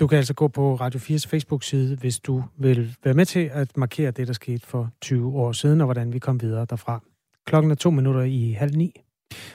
[0.00, 3.76] Du kan altså gå på Radio 4's Facebook-side, hvis du vil være med til at
[3.76, 7.00] markere det, der skete for 20 år siden, og hvordan vi kom videre derfra.
[7.46, 8.92] Klokken er to minutter i halv ni.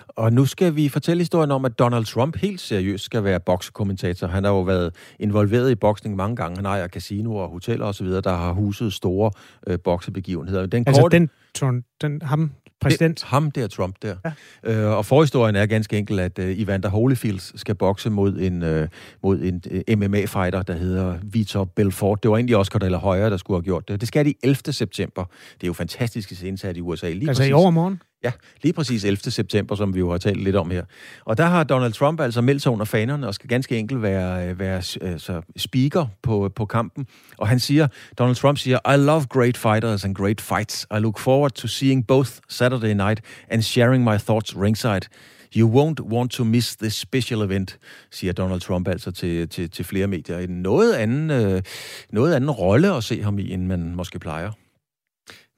[0.08, 4.28] Og nu skal vi fortælle historien om, at Donald Trump helt seriøst skal være boksekommentator.
[4.28, 6.56] Han har jo været involveret i boksning mange gange.
[6.56, 9.32] Han ejer casinoer og hoteller osv., der har huset store
[9.68, 10.66] øh, boksebegivenheder.
[10.66, 11.18] Den altså korte...
[11.18, 12.52] den, den, ham,
[12.84, 13.20] Præsident.
[13.20, 14.16] Det, ham der, Trump der.
[14.64, 14.90] Ja.
[14.90, 18.88] Øh, og forhistorien er ganske enkelt, at uh, Evander Holyfield skal bokse mod en, uh,
[19.24, 22.24] mod en øh, MMA-fighter, der hedder Vitor Belfort.
[22.24, 24.02] Det var egentlig Oscar de la Hoya, der skulle have gjort det.
[24.02, 24.74] Det skal de 11.
[24.74, 25.26] september.
[25.54, 27.10] Det er jo fantastisk indsat i USA.
[27.10, 27.50] Lige altså præcis.
[27.50, 28.02] i overmorgen?
[28.24, 28.32] Ja,
[28.62, 29.32] lige præcis 11.
[29.32, 30.84] september, som vi jo har talt lidt om her.
[31.26, 34.50] Og der har Donald Trump altså meldt sig under fanerne og skal ganske enkelt være,
[34.50, 37.08] øh, være altså, speaker på, på kampen.
[37.38, 37.88] Og han siger,
[38.20, 40.88] Donald Trump siger, I love great fighters and great fights.
[40.96, 45.08] I look forward to seeing both Saturday night and sharing my thoughts ringside.
[45.56, 47.80] You won't want to miss this special event,
[48.12, 50.38] siger Donald Trump altså til, til, til flere medier.
[50.40, 51.62] En noget anden, øh,
[52.10, 54.52] noget anden rolle at se ham i, end man måske plejer.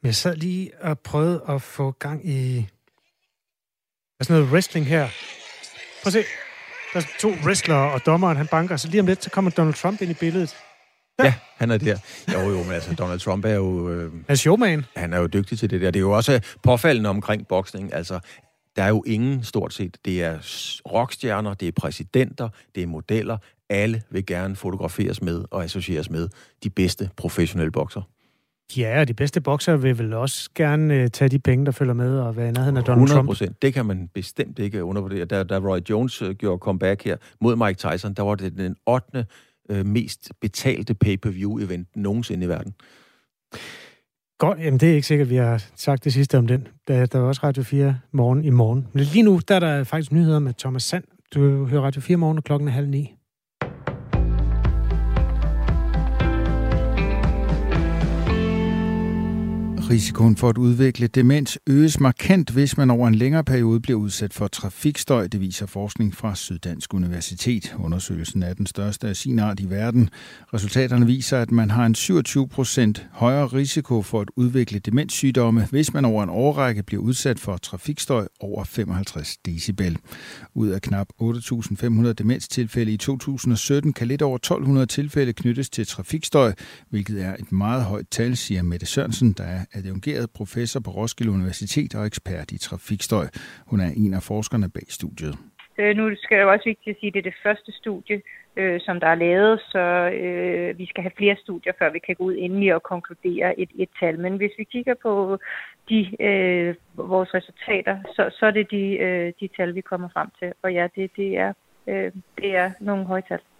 [0.06, 2.68] Jeg sad lige og prøvede at få gang i...
[4.20, 5.08] Der noget wrestling her.
[6.04, 6.24] Prøv at se.
[6.94, 9.74] Der er to wrestlere, og dommeren han banker, så lige om lidt, så kommer Donald
[9.74, 10.56] Trump ind i billedet.
[11.20, 11.98] Ja, ja han er der.
[12.34, 13.90] Jo, jo, men altså, Donald Trump er jo...
[13.90, 14.86] Øh, han er showman.
[14.96, 15.92] Han er jo dygtig til det der.
[15.92, 17.94] Det er jo også påfaldende omkring boksning.
[17.94, 18.20] Altså,
[18.76, 19.98] der er jo ingen stort set.
[20.06, 20.38] Det er
[20.92, 23.38] rockstjerner, det er præsidenter, det er modeller.
[23.70, 26.30] Alle vil gerne fotograferes med og associeres med
[26.64, 28.02] de bedste professionelle bokser.
[28.78, 31.94] Ja, og de bedste bokser vil vel også gerne uh, tage de penge, der følger
[31.94, 33.28] med, og være i nærheden af Donald 100 Trump.
[33.28, 33.62] procent.
[33.62, 35.26] Det kan man bestemt ikke undervurdere.
[35.26, 38.76] Da, da Roy Jones uh, gjorde comeback her mod Mike Tyson, der var det den
[38.86, 39.26] 8.
[39.70, 42.74] Uh, mest betalte pay-per-view-event nogensinde i verden.
[44.38, 46.68] Godt, jamen det er ikke sikkert, vi har sagt det sidste om den.
[46.88, 48.88] Der, der er også Radio 4 morgen i morgen.
[48.94, 51.04] Men lige nu, der er der faktisk nyheder med Thomas Sand.
[51.36, 53.16] Du hører Radio 4 morgen, og klokken er halv ni.
[59.90, 64.34] Risikoen for at udvikle demens øges markant, hvis man over en længere periode bliver udsat
[64.34, 67.76] for trafikstøj, det viser forskning fra Syddansk Universitet.
[67.80, 70.10] Undersøgelsen er den største af sin art i verden.
[70.54, 75.94] Resultaterne viser, at man har en 27 procent højere risiko for at udvikle demenssygdomme, hvis
[75.94, 79.98] man over en årrække bliver udsat for trafikstøj over 55 decibel.
[80.54, 86.54] Ud af knap 8.500 demenstilfælde i 2017 kan lidt over 1.200 tilfælde knyttes til trafikstøj,
[86.90, 91.32] hvilket er et meget højt tal, siger Mette Sørensen, der er adjungeret professor på Roskilde
[91.32, 93.28] Universitet og ekspert i trafikstøj.
[93.70, 95.36] Hun er en af forskerne bag studiet.
[95.78, 98.22] Øh, nu skal jeg også vigtigt at sige, at det er det første studie,
[98.56, 99.86] øh, som der er lavet, så
[100.24, 103.70] øh, vi skal have flere studier, før vi kan gå ud endelig og konkludere et,
[103.76, 104.20] et tal.
[104.20, 105.38] Men hvis vi kigger på
[105.90, 110.30] de, øh, vores resultater, så, så er det de, øh, de tal, vi kommer frem
[110.40, 110.54] til.
[110.62, 111.54] Og ja, det, det, er,
[111.88, 113.38] øh, det er nogle højtal.
[113.38, 113.55] tal.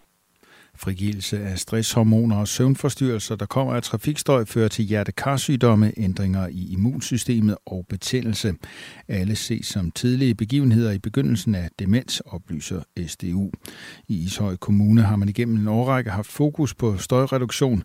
[0.78, 7.58] Frigivelse af stresshormoner og søvnforstyrrelser, der kommer af trafikstøj, fører til hjertekarsygdomme, ændringer i immunsystemet
[7.66, 8.54] og betændelse.
[9.08, 13.52] Alle ses som tidlige begivenheder i begyndelsen af demens, oplyser SDU.
[14.08, 17.84] I Ishøj Kommune har man igennem en årrække haft fokus på støjreduktion.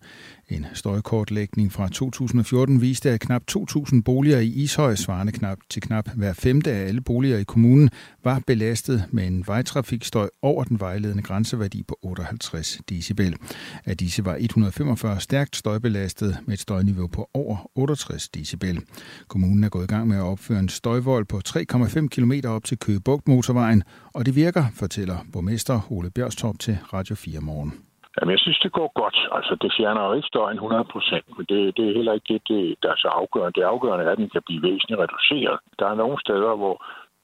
[0.50, 6.08] En støjkortlægning fra 2014 viste, at knap 2.000 boliger i Ishøj, svarende knap til knap
[6.14, 7.90] hver femte af alle boliger i kommunen,
[8.24, 13.36] var belastet med en vejtrafikstøj over den vejledende grænseværdi på 58 decibel.
[13.84, 18.80] Af disse var 145 stærkt støjbelastet med et støjniveau på over 68 decibel.
[19.28, 22.78] Kommunen er gået i gang med at opføre en støjvold på 3,5 km op til
[22.78, 23.82] Køgebugt motorvejen,
[24.14, 27.89] og det virker, fortæller borgmester Ole Bjørstorp til Radio 4 morgen.
[28.16, 29.18] Jamen, jeg synes, det går godt.
[29.36, 32.42] Altså, det fjerner jo ikke støjen 100 procent, men det, det er heller ikke det,
[32.48, 33.56] det, der er så afgørende.
[33.60, 35.58] Det afgørende er, at den kan blive væsentligt reduceret.
[35.78, 36.76] Der er nogle steder, hvor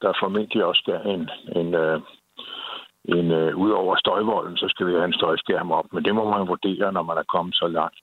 [0.03, 1.23] der formentlig også skal en,
[1.61, 2.01] en, øh,
[3.17, 5.93] en øh, uh, ud over støjvolden, så skal vi have en støjskærm op.
[5.93, 7.99] Men det må man vurdere, når man er kommet så langt.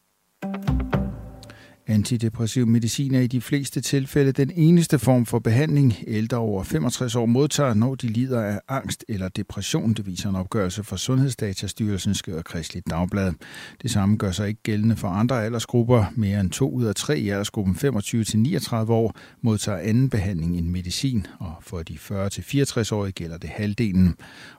[1.94, 7.16] Antidepressiv medicin er i de fleste tilfælde den eneste form for behandling, ældre over 65
[7.16, 9.94] år modtager, når de lider af angst eller depression.
[9.94, 13.34] Det viser en opgørelse fra Sundhedsdatastyrelsen, skriver Kristelig Dagblad.
[13.82, 16.06] Det samme gør sig ikke gældende for andre aldersgrupper.
[16.16, 21.28] Mere end to ud af tre i aldersgruppen 25-39 år modtager anden behandling end medicin,
[21.40, 24.16] og for de 40-64-årige gælder det halvdelen.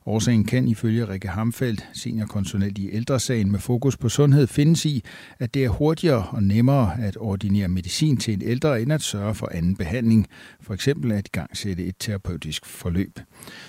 [0.06, 5.04] Årsagen kan ifølge Rikke Hamfeldt, seniorkonsulent i ældresagen med fokus på sundhed, findes i,
[5.38, 9.34] at det er hurtigere og nemmere at ordinere medicin til en ældre, end at sørge
[9.34, 10.26] for anden behandling,
[10.60, 13.20] for eksempel at igangsætte et terapeutisk forløb.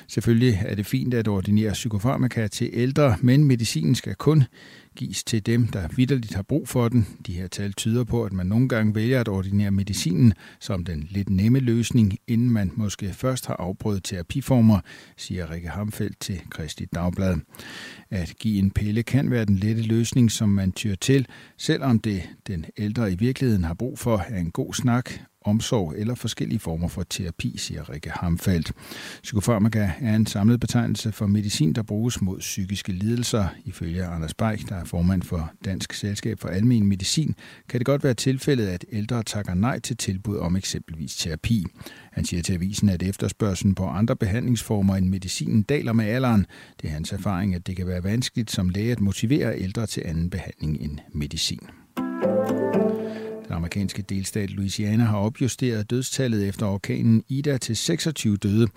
[0.07, 4.43] Selvfølgelig er det fint at ordinere psykofarmaka til ældre, men medicinen skal kun
[4.95, 7.08] gives til dem, der vidderligt har brug for den.
[7.27, 11.08] De her tal tyder på, at man nogle gange vælger at ordinere medicinen som den
[11.10, 14.79] lidt nemme løsning, inden man måske først har afprøvet terapiformer,
[15.17, 17.38] siger Rikke Hamfeldt til Kristi Dagblad.
[18.10, 21.27] At give en pille kan være den lette løsning, som man tyr til,
[21.58, 25.12] selvom det den ældre i virkeligheden har brug for, er en god snak
[25.45, 28.71] omsorg eller forskellige former for terapi, siger Rikke Hamfeldt.
[29.23, 33.47] Psykofarmaka er en samlet betegnelse for medicin, der bruges mod psykiske lidelser.
[33.65, 37.36] Ifølge Anders Beik, der er formand for Dansk Selskab for Almen Medicin,
[37.69, 41.65] kan det godt være tilfældet, at ældre takker nej til tilbud om eksempelvis terapi.
[42.12, 46.45] Han siger til avisen, at efterspørgselen på andre behandlingsformer end medicinen daler med alderen.
[46.81, 50.03] Det er hans erfaring, at det kan være vanskeligt som læge at motivere ældre til
[50.05, 51.60] anden behandling end medicin.
[53.47, 58.67] Den amerikanske delstat Louisiana har opjusteret dødstallet efter orkanen Ida til 26 døde.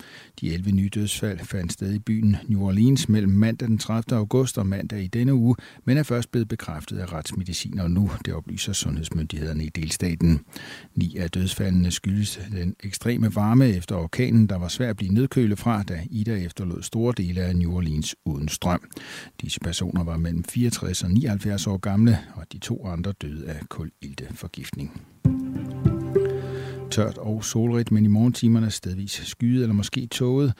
[0.41, 4.17] De 11 nye dødsfald fandt sted i byen New Orleans mellem mandag den 30.
[4.17, 5.55] august og mandag i denne uge,
[5.85, 10.39] men er først blevet bekræftet af retsmediciner nu, det oplyser sundhedsmyndighederne i delstaten.
[10.95, 15.59] Ni af dødsfaldene skyldes den ekstreme varme efter orkanen, der var svært at blive nedkølet
[15.59, 18.89] fra, da Ida efterlod store dele af New Orleans uden strøm.
[19.41, 23.59] Disse personer var mellem 64 og 79 år gamle, og de to andre døde af
[23.69, 24.58] kulilteforgiftning forgiftning.
[26.91, 30.53] Tørt og solrigt, men i morgentimerne stedvis skyet eller måske tåget.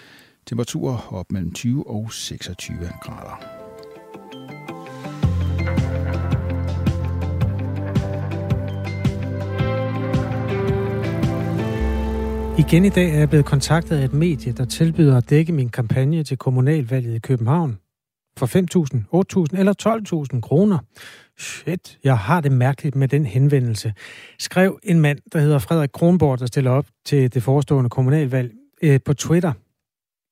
[0.45, 3.59] Temperaturer op mellem 20 og 26 grader.
[12.59, 15.69] Igen i dag er jeg blevet kontaktet af et medie, der tilbyder at dække min
[15.69, 17.77] kampagne til kommunalvalget i København
[18.39, 19.73] for 5.000, 8.000 eller
[20.33, 20.77] 12.000 kroner.
[21.37, 23.93] Shit, jeg har det mærkeligt med den henvendelse.
[24.39, 28.99] Skrev en mand, der hedder Frederik Kronborg, der stiller op til det forestående kommunalvalg øh,
[29.05, 29.53] på Twitter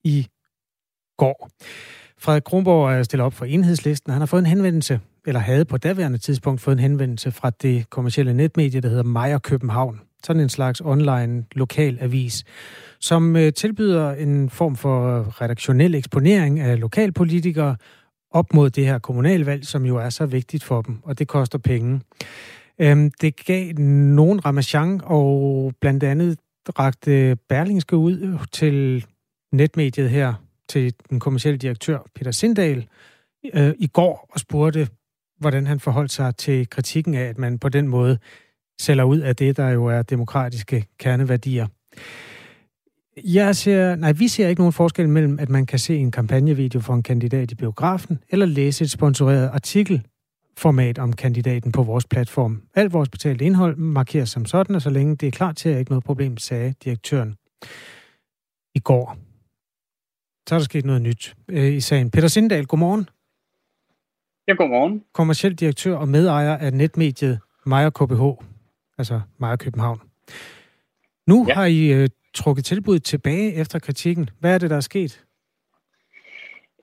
[0.04, 0.26] i
[1.16, 1.50] går.
[2.18, 4.12] Frederik Kronborg er stillet op for enhedslisten.
[4.12, 7.90] Han har fået en henvendelse, eller havde på daværende tidspunkt fået en henvendelse fra det
[7.90, 10.00] kommercielle netmedie, der hedder Meyer København.
[10.24, 12.44] Sådan en slags online lokal avis,
[13.00, 17.76] som øh, tilbyder en form for øh, redaktionel eksponering af lokalpolitikere
[18.30, 21.58] op mod det her kommunalvalg, som jo er så vigtigt for dem, og det koster
[21.58, 22.00] penge.
[22.78, 26.38] Øhm, det gav nogen ramachan, og blandt andet
[26.78, 29.06] rakte Berlingske ud til
[29.52, 30.34] netmediet her,
[30.68, 32.88] til den kommercielle direktør Peter Sindal,
[33.54, 34.88] øh, i går og spurgte,
[35.38, 38.18] hvordan han forholdt sig til kritikken af, at man på den måde
[38.80, 41.66] sælger ud af det, der jo er demokratiske kerneværdier.
[43.24, 46.80] Jeg ser, nej, vi ser ikke nogen forskel mellem, at man kan se en kampagnevideo
[46.80, 52.62] for en kandidat i biografen, eller læse et sponsoreret artikelformat om kandidaten på vores platform.
[52.74, 55.78] Alt vores betalte indhold markeres som sådan, og så længe det er klart til, at
[55.78, 57.36] ikke noget problem, sagde direktøren
[58.74, 59.16] i går.
[60.48, 62.10] Så er der sket noget nyt øh, i sagen.
[62.10, 63.08] Peter Sindal, godmorgen.
[64.48, 65.04] Ja, godmorgen.
[65.14, 68.44] Kommerciel direktør og medejer af netmediet Meyer KBH,
[68.98, 70.00] altså Meyer København.
[71.28, 71.54] Nu ja.
[71.54, 74.30] har I øh, trukket tilbuddet tilbage efter kritikken.
[74.40, 75.24] Hvad er det, der er sket?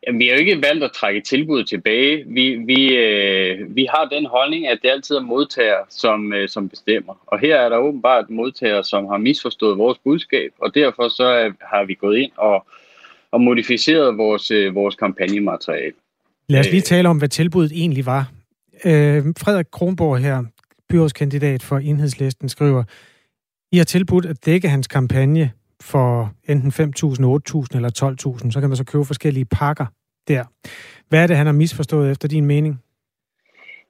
[0.08, 2.24] Jamen, vi har jo ikke valgt at trække tilbuddet tilbage.
[2.28, 6.70] Vi, vi, øh, vi har den holdning, at det altid er modtager, som, øh, som
[6.70, 7.14] bestemmer.
[7.28, 11.50] Og her er der åbenbart modtager, som har misforstået vores budskab, og derfor så er,
[11.62, 12.66] har vi gået ind og,
[13.32, 15.94] og modificeret vores, øh, vores kampagnemateriale.
[16.50, 16.84] Lad os lige øh.
[16.84, 18.32] tale om, hvad tilbuddet egentlig var.
[18.86, 20.44] Øh, Frederik Kronborg her,
[20.90, 22.84] byrådskandidat for Enhedslisten, skriver,
[23.76, 28.52] i har tilbudt at dække hans kampagne for enten 5.000, 8.000 eller 12.000.
[28.52, 29.86] Så kan man så købe forskellige pakker
[30.28, 30.44] der.
[31.10, 32.82] Hvad er det, han har misforstået efter din mening?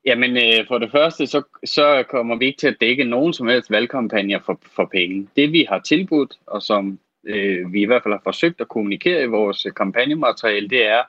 [0.05, 3.47] Jamen, øh, for det første, så, så kommer vi ikke til at dække nogen som
[3.47, 5.27] helst valgkampagner for, for penge.
[5.35, 9.23] Det, vi har tilbudt, og som øh, vi i hvert fald har forsøgt at kommunikere
[9.23, 11.01] i vores kampagnemateriale, det er,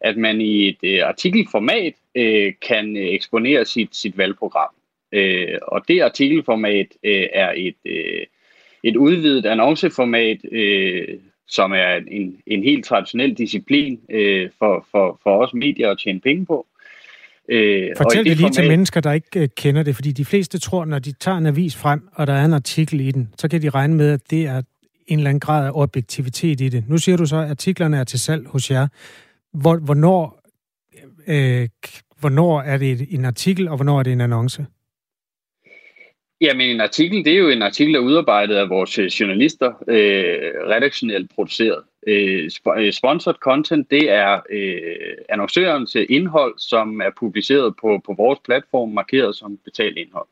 [0.00, 4.70] at man i et øh, artikelformat øh, kan eksponere sit, sit valgprogram.
[5.12, 8.26] Øh, og det artikelformat øh, er et, øh,
[8.84, 11.08] et udvidet annonceformat, øh,
[11.48, 16.20] som er en, en helt traditionel disciplin øh, for, for, for os medier at tjene
[16.20, 16.66] penge på.
[17.48, 18.52] Øh, Fortæl det, det lige format...
[18.52, 21.46] til mennesker, der ikke øh, kender det, fordi de fleste tror, når de tager en
[21.46, 24.20] avis frem, og der er en artikel i den, så kan de regne med, at
[24.30, 24.62] det er
[25.06, 26.84] en eller anden grad af objektivitet i det.
[26.88, 28.88] Nu siger du så, at artiklerne er til salg hos jer.
[29.52, 30.40] Hvor, hvornår,
[31.26, 31.68] øh,
[32.20, 34.66] hvornår er det en artikel, og hvornår er det en annonce?
[36.42, 39.72] Jamen en artikel, det er jo en artikel, der er udarbejdet af vores øh, journalister,
[39.88, 41.82] øh, redaktionelt produceret.
[42.06, 48.14] Øh, øh, sponsored content, det er øh, annoncørens øh, indhold, som er publiceret på, på
[48.18, 50.26] vores platform, markeret som betalt indhold.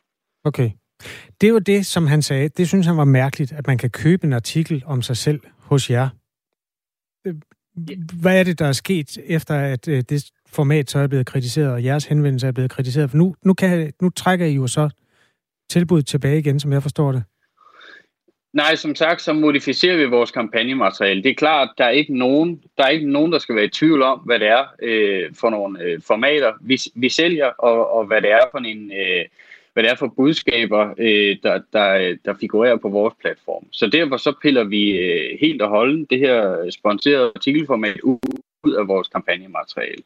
[0.45, 0.71] Okay.
[1.41, 2.49] Det var det, som han sagde.
[2.49, 5.91] Det synes han var mærkeligt, at man kan købe en artikel om sig selv hos
[5.91, 6.09] jer.
[8.21, 11.85] Hvad er det, der er sket, efter at det format så er blevet kritiseret, og
[11.85, 13.11] jeres henvendelse er blevet kritiseret?
[13.11, 14.91] For nu, nu, kan, nu trækker I jo så
[15.71, 17.23] tilbud tilbage igen, som jeg forstår det?
[18.53, 21.23] Nej, som sagt, så modificerer vi vores kampagnemateriale.
[21.23, 23.69] Det er klart, der er ikke nogen, der er ikke nogen, der skal være i
[23.69, 28.07] tvivl om, hvad det er øh, for nogle øh, formater, vi, vi sælger, og, og
[28.07, 29.25] hvad det er for en, øh,
[29.73, 33.67] hvad det er for budskaber, øh, der, der, der figurerer på vores platform.
[33.73, 38.89] Så derfor så piller vi øh, helt og holden det her sponsorerede artikelformat ud af
[38.89, 40.03] vores kampagnemateriale.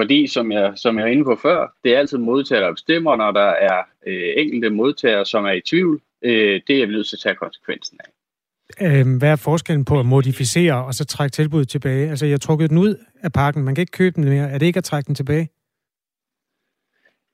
[0.00, 3.16] Fordi, som jeg, som jeg er inde på før, det er altid modtager, der bestemmer,
[3.16, 6.00] når der er øh, enkelte modtagere, som er i tvivl.
[6.22, 8.10] Øh, det er vi nødt til at tage konsekvensen af.
[8.80, 12.10] Øhm, hvad er forskellen på at modificere og så trække tilbuddet tilbage?
[12.10, 13.64] Altså, jeg har trukket den ud af pakken.
[13.64, 14.50] Man kan ikke købe den mere.
[14.50, 15.48] Er det ikke at trække den tilbage?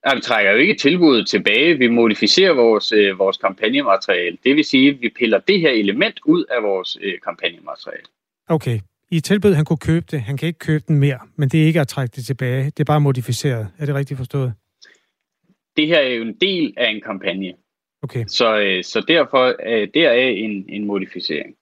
[0.06, 1.78] Ja, vi trækker jo ikke tilbuddet tilbage.
[1.78, 4.38] Vi modificerer vores, øh, vores kampagnemateriale.
[4.44, 8.06] Det vil sige, at vi piller det her element ud af vores øh, kampagnemateriale.
[8.48, 8.80] Okay.
[9.12, 10.20] I tilbud, han kunne købe det.
[10.20, 12.64] Han kan ikke købe den mere, men det er ikke at trække det tilbage.
[12.64, 13.68] Det er bare modificeret.
[13.78, 14.52] Er det rigtigt forstået?
[15.76, 17.52] Det her er jo en del af en kampagne.
[18.02, 18.24] Okay.
[18.28, 21.54] Så, øh, så derfor øh, der er en, en modificering.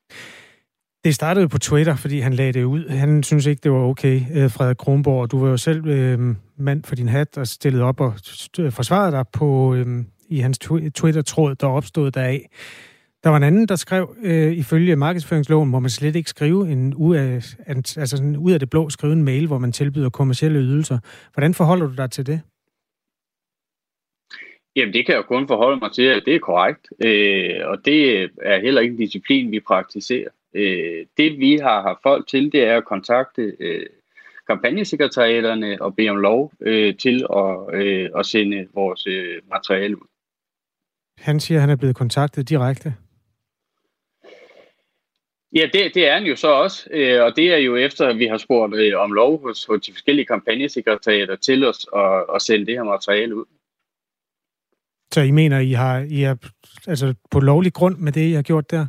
[1.05, 2.89] Det startede på Twitter, fordi han lagde det ud.
[2.89, 5.31] Han synes ikke, det var okay, øh, Frederik Kronborg.
[5.31, 6.19] Du var jo selv øh,
[6.59, 8.15] mand for din hat og stillede op og
[8.71, 9.87] forsvarede dig på, øh,
[10.29, 10.59] i hans
[10.95, 12.41] Twitter-tråd, der opstod deraf.
[13.25, 16.95] Der var en anden, der skrev, øh, ifølge markedsføringsloven, må man slet ikke skrive en
[16.95, 17.35] ud af,
[17.67, 20.99] altså sådan ud af det blå skrive en mail, hvor man tilbyder kommersielle ydelser.
[21.35, 22.41] Hvordan forholder du dig til det?
[24.77, 26.89] Jamen, det kan jeg jo kun forholde mig til, at det er korrekt.
[27.05, 30.29] Øh, og det er heller ikke en disciplin, vi praktiserer.
[30.55, 33.87] Øh, det, vi har haft folk til, det er at kontakte øh,
[34.47, 40.07] kampagnesekretariaterne og bede om lov øh, til at, øh, at sende vores øh, materiale ud.
[41.19, 42.95] Han siger, at han er blevet kontaktet direkte.
[45.53, 48.19] Ja, det, det er han jo så også, øh, og det er jo efter, at
[48.19, 52.43] vi har spurgt øh, om lov hos, hos de forskellige kampagnesekretariater til os at, at
[52.43, 53.45] sende det her materiale ud.
[55.13, 56.37] Så I mener, I har I er
[56.87, 58.87] altså på lovlig grund med det, I har gjort der?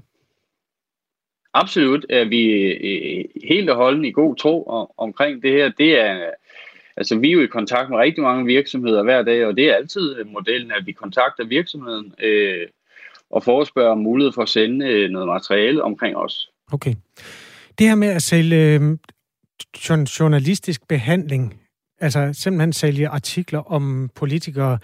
[1.53, 5.69] Absolut er vi øh, helt og holdende i god tro om, omkring det her.
[5.69, 6.29] Det er,
[6.97, 9.75] altså vi er jo i kontakt med rigtig mange virksomheder hver dag, og det er
[9.75, 12.67] altid modellen, at vi kontakter virksomheden øh,
[13.29, 16.50] og forespørger om mulighed for at sende øh, noget materiale omkring os.
[16.71, 16.95] Okay.
[17.79, 18.97] Det her med at sælge øh,
[20.19, 21.61] journalistisk behandling,
[21.99, 24.77] altså simpelthen sælge artikler om politikere,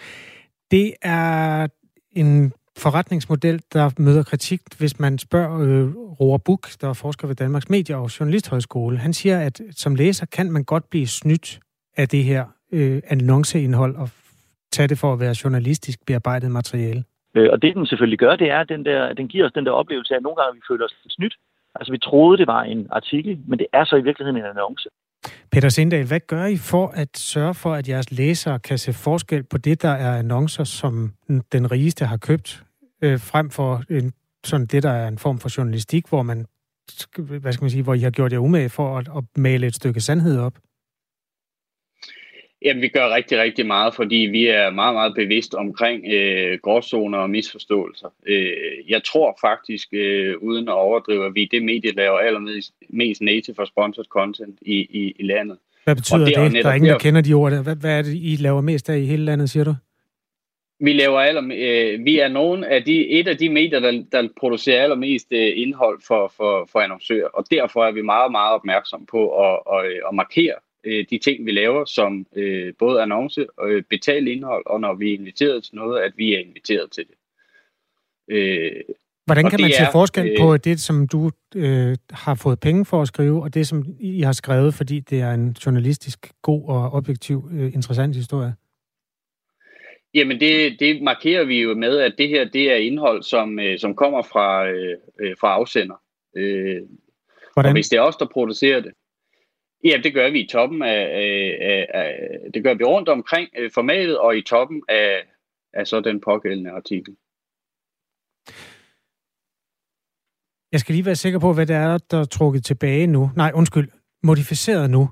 [0.72, 1.68] det er
[2.12, 7.36] en forretningsmodel, der møder kritik, hvis man spørger øh, Roar Buk, der er forsker ved
[7.36, 8.98] Danmarks Medie- og Journalisthøjskole.
[8.98, 11.60] Han siger, at som læser kan man godt blive snydt
[11.98, 14.10] af det her øh, annonceindhold og
[14.72, 17.04] tage det for at være journalistisk bearbejdet materiale.
[17.36, 19.66] Øh, og det den selvfølgelig gør, det er, at den, der, den giver os den
[19.66, 21.36] der oplevelse af, at nogle gange vi føler os snydt.
[21.80, 24.90] Altså vi troede, det var en artikel, men det er så i virkeligheden en annonce.
[25.52, 29.44] Peter Sindal, hvad gør I for at sørge for, at jeres læsere kan se forskel
[29.44, 31.14] på det, der er annoncer, som
[31.52, 32.64] den rigeste har købt,
[33.02, 34.14] øh, frem for en,
[34.44, 36.46] sådan det, der er en form for journalistik, hvor man,
[37.42, 39.76] hvad skal man sige, hvor I har gjort jer umage for at, at male et
[39.76, 40.54] stykke sandhed op?
[42.68, 47.18] Jamen, vi gør rigtig, rigtig meget, fordi vi er meget, meget bevidst omkring øh, gråzoner
[47.18, 48.08] og misforståelser.
[48.26, 48.52] Øh,
[48.88, 53.56] jeg tror faktisk, øh, uden at overdrive, at vi det medie laver allermest mest native
[53.56, 55.58] for sponsored content i, i, i landet.
[55.84, 56.52] Hvad betyder det?
[56.52, 56.64] det?
[56.64, 57.64] Der er ingen, der kender de ord.
[57.64, 59.76] Hvad, hvad er det, I laver mest af i hele landet, siger du?
[60.80, 64.28] Vi laver aller, øh, vi er nogle af de, et af de medier, der, der
[64.40, 69.06] producerer allermest øh, indhold for, for, for annoncører, og derfor er vi meget, meget opmærksom
[69.06, 70.54] på at, at, at markere
[70.84, 74.94] øh, de ting, vi laver, som øh, både annonce og øh, betalt indhold, og når
[74.96, 77.16] vi er inviteret til noget, at vi er inviteret til det.
[78.36, 78.72] Øh,
[79.26, 83.02] Hvordan kan man se forskel øh, på det, som du øh, har fået penge for
[83.02, 86.94] at skrive, og det, som I har skrevet, fordi det er en journalistisk god og
[86.94, 88.54] objektiv, øh, interessant historie?
[90.14, 93.80] Jamen det, det markerer vi jo med, at det her det er indhold, som, øh,
[93.80, 95.96] som kommer fra, øh, øh fra afsender.
[96.38, 96.82] Øh,
[97.54, 97.70] Hvordan?
[97.70, 98.92] Og hvis det er os, der producerer det,
[99.84, 101.02] Ja, det gør vi i toppen af,
[101.62, 105.24] af, af det gør vi rundt omkring øh, formatet og i toppen af,
[105.74, 107.16] af så den pågældende artikel.
[110.72, 113.32] Jeg skal lige være sikker på, hvad det er, der er trukket tilbage nu.
[113.36, 113.90] Nej, undskyld,
[114.24, 115.10] modificeret nu.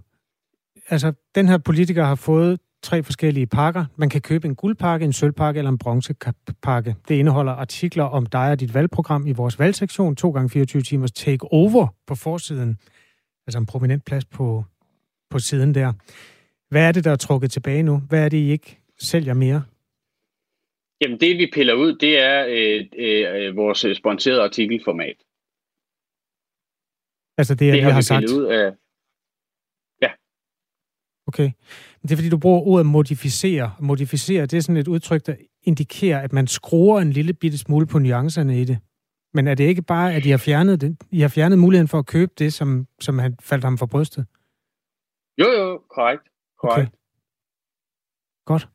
[0.89, 3.86] Altså, den her politiker har fået tre forskellige pakker.
[3.95, 6.95] Man kan købe en guldpakke, en sølvpakke eller en bronzepakke.
[7.07, 11.11] Det indeholder artikler om dig og dit valgprogram i vores valgsektion, 2 gange 24 timers
[11.11, 12.78] take-over på forsiden
[13.47, 14.63] altså en prominent plads på,
[15.29, 15.93] på siden der.
[16.69, 17.97] Hvad er det, der er trukket tilbage nu?
[17.97, 19.63] Hvad er det, I ikke sælger mere?
[21.01, 25.17] Jamen det, vi piller ud, det er øh, øh, vores sponsorerede artikelformat.
[27.37, 28.29] Altså det, det har vi har sagt?
[28.29, 28.65] ud af...
[30.01, 30.11] Ja.
[31.27, 31.49] Okay.
[31.97, 33.75] Men det er fordi, du bruger ordet modificere.
[33.79, 37.87] Modificere, det er sådan et udtryk, der indikerer, at man skruer en lille bitte smule
[37.87, 38.77] på nuancerne i det.
[39.36, 40.97] Men er det ikke bare, at I har fjernet, det?
[41.11, 44.25] I har fjernet muligheden for at købe det, som, som han faldt ham for brystet?
[45.38, 46.23] Jo, jo, korrekt.
[46.61, 46.88] korrekt.
[46.88, 46.97] Okay.
[48.45, 48.67] Godt.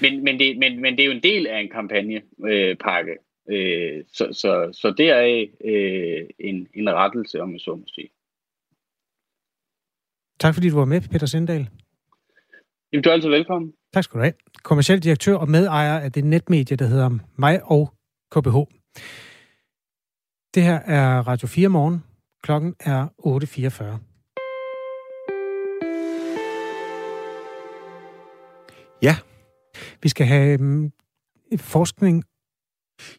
[0.00, 3.16] Men, men, det, men, men det er jo en del af en kampagnepakke.
[3.50, 7.84] Øh, øh, så, så, så det er øh, en, en rettelse, om jeg så må
[7.86, 8.10] sige.
[10.40, 11.68] Tak fordi du var med, Peter Sindal.
[12.92, 13.72] Jamen, du er altid velkommen.
[13.94, 14.34] Tak skal du have.
[14.62, 17.94] Kommerciel direktør og medejer af det netmedie, der hedder Mig og
[18.30, 18.56] KBH.
[20.54, 22.04] Det her er Radio 4 morgen.
[22.42, 23.84] Klokken er 8.44.
[29.02, 29.16] Ja.
[30.02, 30.92] Vi skal have um,
[31.56, 32.24] forskning.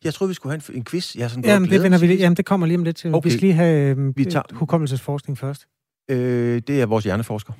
[0.04, 1.16] Jeg tror vi skulle have en, en quiz.
[1.16, 3.16] Jeg sådan jamen, det vender vi, jamen, det kommer lige om lidt til.
[3.16, 3.28] Okay.
[3.28, 4.44] Vi skal lige have um, vi tager...
[4.54, 5.66] hukommelsesforskning først.
[6.12, 7.54] Øh, det er vores hjerneforsker.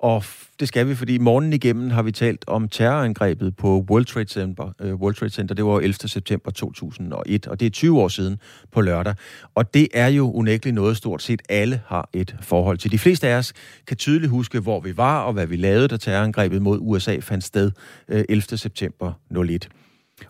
[0.00, 0.24] Og
[0.60, 4.72] det skal vi, fordi morgen igennem har vi talt om terrorangrebet på World Trade Center.
[4.80, 5.94] Øh, World Trade Center, det var 11.
[5.94, 8.38] september 2001, og det er 20 år siden
[8.72, 9.14] på lørdag.
[9.54, 12.92] Og det er jo unægteligt noget, stort set alle har et forhold til.
[12.92, 13.52] De fleste af os
[13.86, 17.44] kan tydeligt huske, hvor vi var og hvad vi lavede, da terrorangrebet mod USA fandt
[17.44, 17.70] sted
[18.08, 18.58] øh, 11.
[18.58, 19.12] september
[19.48, 19.68] 01.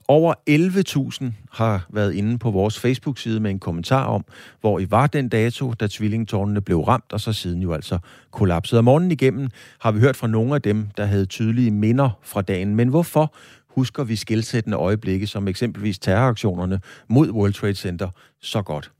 [0.08, 4.24] Over 11.000 har været inde på vores Facebook-side med en kommentar om,
[4.60, 7.98] hvor I var den dato, da tvillingtårnene blev ramt, og så siden jo altså
[8.30, 8.78] kollapset.
[8.78, 9.48] Og morgenen igennem
[9.80, 12.74] har vi hørt fra nogle af dem, der havde tydelige minder fra dagen.
[12.74, 13.34] Men hvorfor
[13.68, 18.08] husker vi skilsættende øjeblikke, som eksempelvis terroraktionerne mod World Trade Center,
[18.40, 18.92] så godt?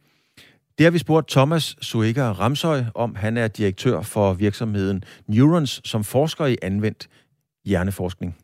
[0.79, 3.15] Det har vi spurgt Thomas Suega Ramsøj om.
[3.15, 7.09] Han er direktør for virksomheden Neurons, som forsker i anvendt
[7.65, 8.37] hjerneforskning.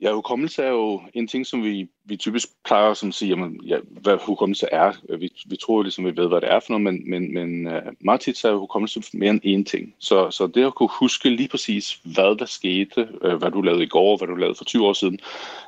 [0.00, 3.76] Ja, hukommelse er jo en ting, som vi, vi typisk plejer at sige, jamen, ja,
[3.90, 4.92] hvad hukommelse er.
[5.18, 7.82] Vi, vi tror ligesom, vi ved, hvad det er for noget, men, men, men uh,
[8.00, 9.94] meget tit så er hukommelse mere end én ting.
[9.98, 13.82] Så, så det at kunne huske lige præcis, hvad der skete, uh, hvad du lavede
[13.82, 15.18] i går, hvad du lavede for 20 år siden,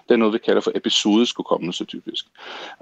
[0.08, 2.26] det er noget, vi kalder for episodisk hukommelse typisk.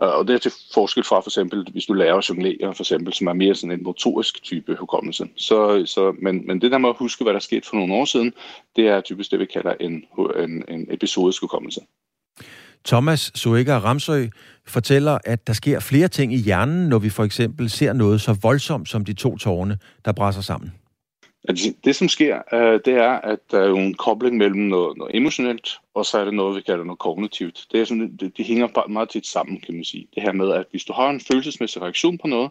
[0.02, 2.82] Uh, og det er til forskel fra for eksempel, hvis du lærer at jonglere, for
[2.82, 5.28] eksempel, som er mere sådan en motorisk type hukommelse.
[5.36, 8.04] Så, så, men, men det der med at huske, hvad der skete for nogle år
[8.04, 8.32] siden,
[8.76, 10.04] det er typisk det, vi kalder en,
[10.36, 11.80] en, en episodisk hukommelse.
[12.88, 14.26] Thomas Suega Ramsø
[14.66, 18.38] fortæller, at der sker flere ting i hjernen, når vi for eksempel ser noget så
[18.42, 20.72] voldsomt som de to tårne, der brænder sammen.
[21.84, 25.68] Det, som sker, øh, det er, at der er en kobling mellem noget, noget emotionelt,
[25.94, 27.66] og så er det noget, vi kalder noget kognitivt.
[27.72, 30.08] Det, er sådan, det, det hænger meget tit sammen, kan man sige.
[30.14, 32.50] Det her med, at hvis du har en følelsesmæssig reaktion på noget,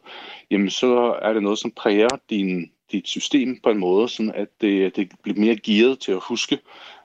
[0.52, 4.48] jamen så er det noget, som præger din, dit system på en måde, sådan at
[4.62, 6.60] det, det bliver mere gearet til at huske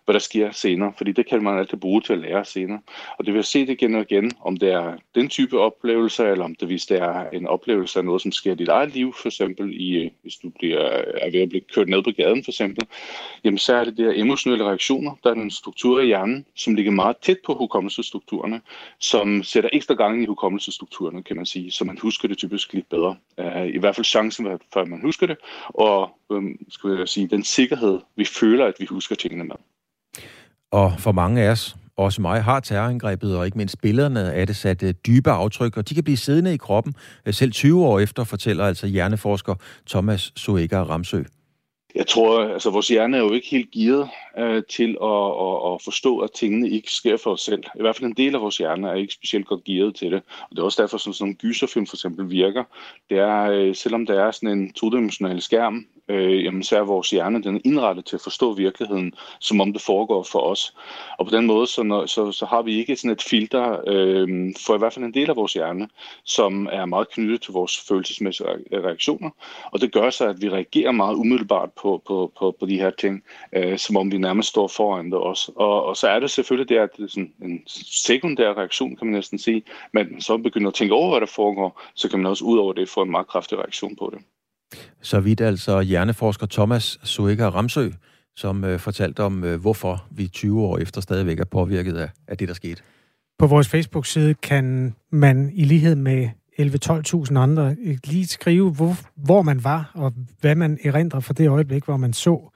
[0.05, 2.81] hvad der sker senere, fordi det kan man altid bruge til at lære senere.
[3.19, 6.45] Og det vil se det igen og igen, om det er den type oplevelser, eller
[6.45, 9.15] om det, hvis det er en oplevelse af noget, som sker i dit eget liv,
[9.23, 10.81] for eksempel i, hvis du bliver,
[11.25, 12.87] er ved at blive kørt ned på gaden, for eksempel,
[13.45, 16.93] jamen så er det der emotionelle reaktioner, der er en struktur i hjernen, som ligger
[16.93, 18.61] meget tæt på hukommelsesstrukturerne,
[18.99, 22.89] som sætter ekstra gang i hukommelsesstrukturerne, kan man sige, så man husker det typisk lidt
[22.89, 23.17] bedre.
[23.41, 25.37] Øh, I hvert fald chancen for, at man husker det,
[25.69, 29.57] og øhm, skal jeg sige, den sikkerhed, vi føler, at vi husker tingene med.
[30.73, 34.57] Og for mange af os, også mig, har terrorangrebet og ikke mindst billederne af det
[34.57, 36.95] sat øh, dybe aftryk, og de kan blive siddende i kroppen
[37.27, 39.55] øh, selv 20 år efter, fortæller altså hjerneforsker
[39.87, 41.23] Thomas Soega Ramsø.
[41.95, 45.83] Jeg tror, altså vores hjerne er jo ikke helt gearet øh, til at, at, at
[45.85, 47.65] forstå, at tingene ikke sker for os selv.
[47.75, 50.23] I hvert fald en del af vores hjerne er ikke specielt godt gearet til det.
[50.43, 52.65] Og det er også derfor, sådan, sådan en gyserfilm for eksempel virker.
[53.11, 57.11] Det er, øh, selvom der er sådan en todimensional skærm, øh, jamen, så er vores
[57.11, 60.77] hjerne den er indrettet til at forstå virkeligheden, som om det foregår for os.
[61.19, 64.55] Og på den måde, så, når, så, så har vi ikke sådan et filter øh,
[64.67, 65.89] for i hvert fald en del af vores hjerne,
[66.25, 69.31] som er meget knyttet til vores følelsesmæssige reaktioner.
[69.65, 72.91] Og det gør så, at vi reagerer meget umiddelbart på, på, på, på de her
[72.91, 73.23] ting,
[73.53, 75.53] øh, som om vi nærmest står foran det også.
[75.57, 77.61] Og, og så er det selvfølgelig det, at det er sådan en
[78.07, 79.63] sekundær reaktion, kan man næsten sige,
[79.93, 82.73] men så begynder at tænke over, hvad der foregår, så kan man også ud over
[82.73, 84.23] det få en meget kraftig reaktion på det.
[85.03, 87.89] Så vidt altså hjerneforsker Thomas Suega Ramsø,
[88.37, 92.39] som øh, fortalte om, øh, hvorfor vi 20 år efter stadigvæk er påvirket af, af
[92.39, 92.83] det, der skete.
[93.39, 96.29] På vores Facebook-side kan man i lighed med
[96.61, 101.85] 11-12.000 andre lige skrive, hvor, hvor man var, og hvad man erindrer fra det øjeblik,
[101.85, 102.51] hvor man så,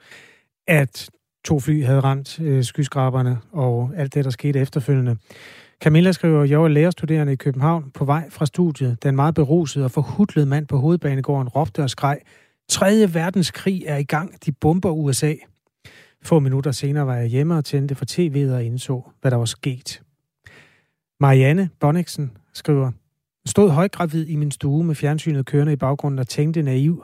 [0.67, 1.09] at
[1.45, 5.17] to fly havde ramt øh, skyskraberne og alt det, der skete efterfølgende.
[5.81, 9.03] Camilla skriver, jeg var lærerstuderende i København på vej fra studiet.
[9.03, 12.17] Den meget berusede og forhudlede mand på hovedbanegården råbte og skreg,
[12.69, 13.13] 3.
[13.13, 15.33] verdenskrig er i gang, de bomber USA.
[16.21, 19.45] Få minutter senere var jeg hjemme og tændte for tv'et og indså, hvad der var
[19.45, 20.01] sket.
[21.19, 22.91] Marianne Bonniksen skriver,
[23.47, 27.03] stod højgravid i min stue med fjernsynet kørende i baggrunden og tænkte naiv,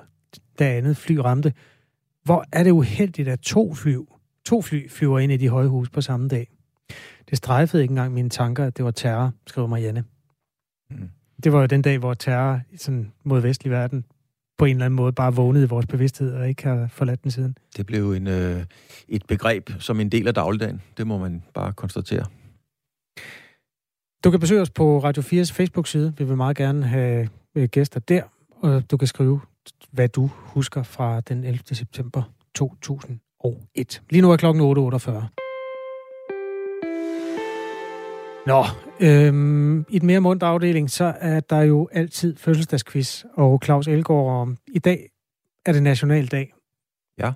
[0.60, 1.54] da andet fly ramte.
[2.24, 3.96] Hvor er det uheldigt, at to fly,
[4.46, 6.52] to fly flyver ind i de høje hus på samme dag.
[7.30, 10.04] Det strejfede ikke engang mine tanker, at det var terror, skriver Marianne.
[10.90, 11.10] Mm.
[11.44, 14.06] Det var jo den dag, hvor terror sådan, mod vestlig verden
[14.58, 17.32] på en eller anden måde bare vågnede i vores bevidsthed og ikke har forladt den
[17.32, 17.58] siden.
[17.78, 18.64] Det blev en, øh,
[19.08, 20.82] et begreb som en del af dagligdagen.
[20.98, 22.26] Det må man bare konstatere.
[24.24, 26.14] Du kan besøge os på Radio 4's Facebook-side.
[26.18, 28.24] Vi vil meget gerne have øh, gæster der,
[28.62, 29.42] og du kan skrive,
[29.92, 31.60] hvad du husker fra den 11.
[31.72, 32.24] september
[32.56, 34.02] 2001.
[34.10, 35.12] Lige nu er klokken 8.48.
[38.46, 38.64] Nå,
[39.00, 44.50] øhm, i den mere mundt afdeling, så er der jo altid fødselsdagsquiz, og Claus Elgaard,
[44.68, 45.10] i dag
[45.66, 46.54] er det nationaldag.
[47.18, 47.32] Ja.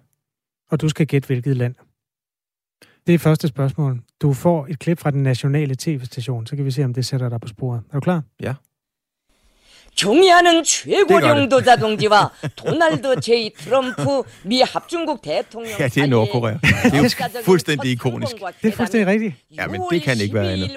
[0.69, 1.75] Og du skal gætte, hvilket land.
[3.06, 4.00] Det er første spørgsmål.
[4.22, 7.28] Du får et klip fra den nationale tv-station, så kan vi se, om det sætter
[7.28, 7.80] dig på sporet.
[7.90, 8.22] Er du klar?
[8.42, 8.54] Ja.
[9.94, 13.52] 경의하는 최고령도 자동지와 도널드 J.
[13.54, 16.58] 트럼프 미 합중국 대통령 Ja, det er Nordkorea.
[16.62, 18.36] Det er jo fuldstændig ikonisk.
[18.62, 19.34] Det er fuldstændig rigtigt.
[19.56, 20.70] Ja, men det kan ikke være andet.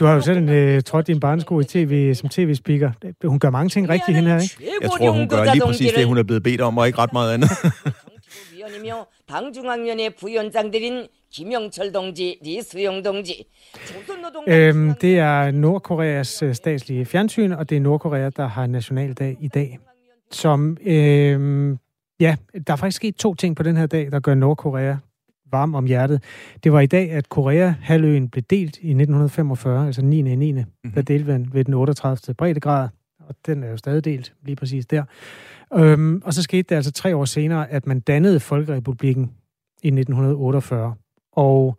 [0.00, 2.90] Du har jo selv uh, trådt din barnesko i TV, som tv-speaker.
[3.24, 4.56] Hun gør mange ting rigtigt, hende her, ikke?
[4.82, 7.12] Jeg tror, hun gør lige præcis det, hun er blevet bedt om, og ikke ret
[7.12, 7.50] meget andet.
[8.66, 13.46] 위원이며 당중앙위원회 부위원장들인 김영철 동지, 리수용 동지.
[14.46, 19.48] Øhm, det er Nordkoreas øh, statslige fjernsyn, og det er Nordkorea, der har nationaldag i
[19.48, 19.78] dag.
[20.30, 21.78] Som, øhm,
[22.20, 22.36] ja,
[22.66, 24.96] der er faktisk sket to ting på den her dag, der gør Nordkorea
[25.52, 26.22] varm om hjertet.
[26.64, 30.22] Det var i dag, at Korea-halvøen blev delt i 1945, altså 9.
[30.22, 30.52] 9.
[30.52, 30.92] Mm-hmm.
[30.92, 32.34] Der delte man ved den 38.
[32.34, 32.88] breddegrad,
[33.28, 35.04] og den er jo stadig delt lige præcis der.
[35.73, 39.23] Øhm, og så skete det altså tre år senere, at man dannede Folkerepublikken
[39.83, 40.95] i 1948.
[41.31, 41.77] Og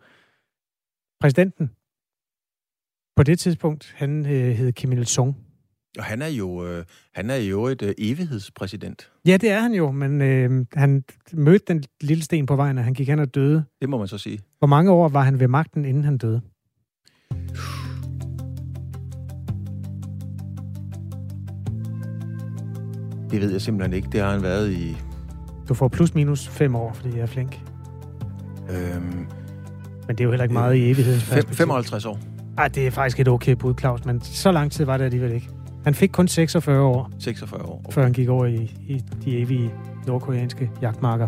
[1.19, 1.71] præsidenten
[3.15, 5.37] på det tidspunkt, han øh, hed Kim Il-sung.
[5.97, 9.11] Og han er jo, øh, han er jo et øh, evighedspræsident.
[9.25, 12.83] Ja, det er han jo, men øh, han mødte den lille sten på vejen, og
[12.83, 13.63] han gik hen og døde.
[13.81, 14.39] Det må man så sige.
[14.59, 16.41] Hvor mange år var han ved magten, inden han døde?
[23.31, 24.07] Det ved jeg simpelthen ikke.
[24.11, 24.97] Det har han været i...
[25.69, 27.59] Du får plus minus fem år, fordi jeg er flink.
[28.69, 29.01] Øhm,
[30.07, 31.55] Men det er jo heller ikke meget i evighedens perspektiv.
[31.55, 32.19] 55 år.
[32.57, 35.31] Ej, det er faktisk et okay bud, Claus, men så lang tid var det alligevel
[35.31, 35.49] ikke.
[35.83, 37.85] Han fik kun 46 år, 46 år.
[37.91, 39.71] før han gik over i, i de evige
[40.07, 41.27] nordkoreanske jagtmarker.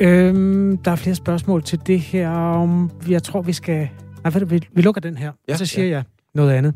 [0.00, 2.30] Øhm, der er flere spørgsmål til det her.
[2.30, 3.88] om- Jeg tror, vi skal...
[4.24, 6.02] Nej, vi, vi lukker den her, Ja, og så siger jeg
[6.34, 6.74] noget andet.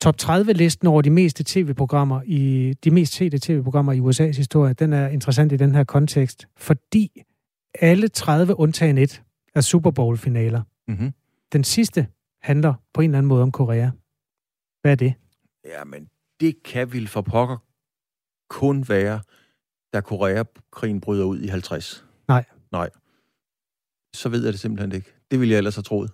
[0.00, 4.92] Top 30-listen over de meste tv-programmer i de mest sete tv-programmer i USA's historie, den
[4.92, 7.22] er interessant i den her kontekst, fordi
[7.74, 9.22] alle 30 undtagen et
[9.54, 10.62] er Super Bowl-finaler.
[10.88, 11.12] Mm-hmm.
[11.52, 12.06] Den sidste
[12.42, 13.90] handler på en eller anden måde om Korea.
[14.82, 15.14] Hvad er det?
[15.64, 16.08] Jamen,
[16.40, 17.56] det kan vel for pokker
[18.50, 19.20] kun være,
[19.92, 22.04] da Koreakrigen bryder ud i 50.
[22.28, 22.44] Nej.
[22.72, 22.90] Nej.
[24.14, 25.12] Så ved jeg det simpelthen ikke.
[25.30, 26.10] Det ville jeg ellers have troet.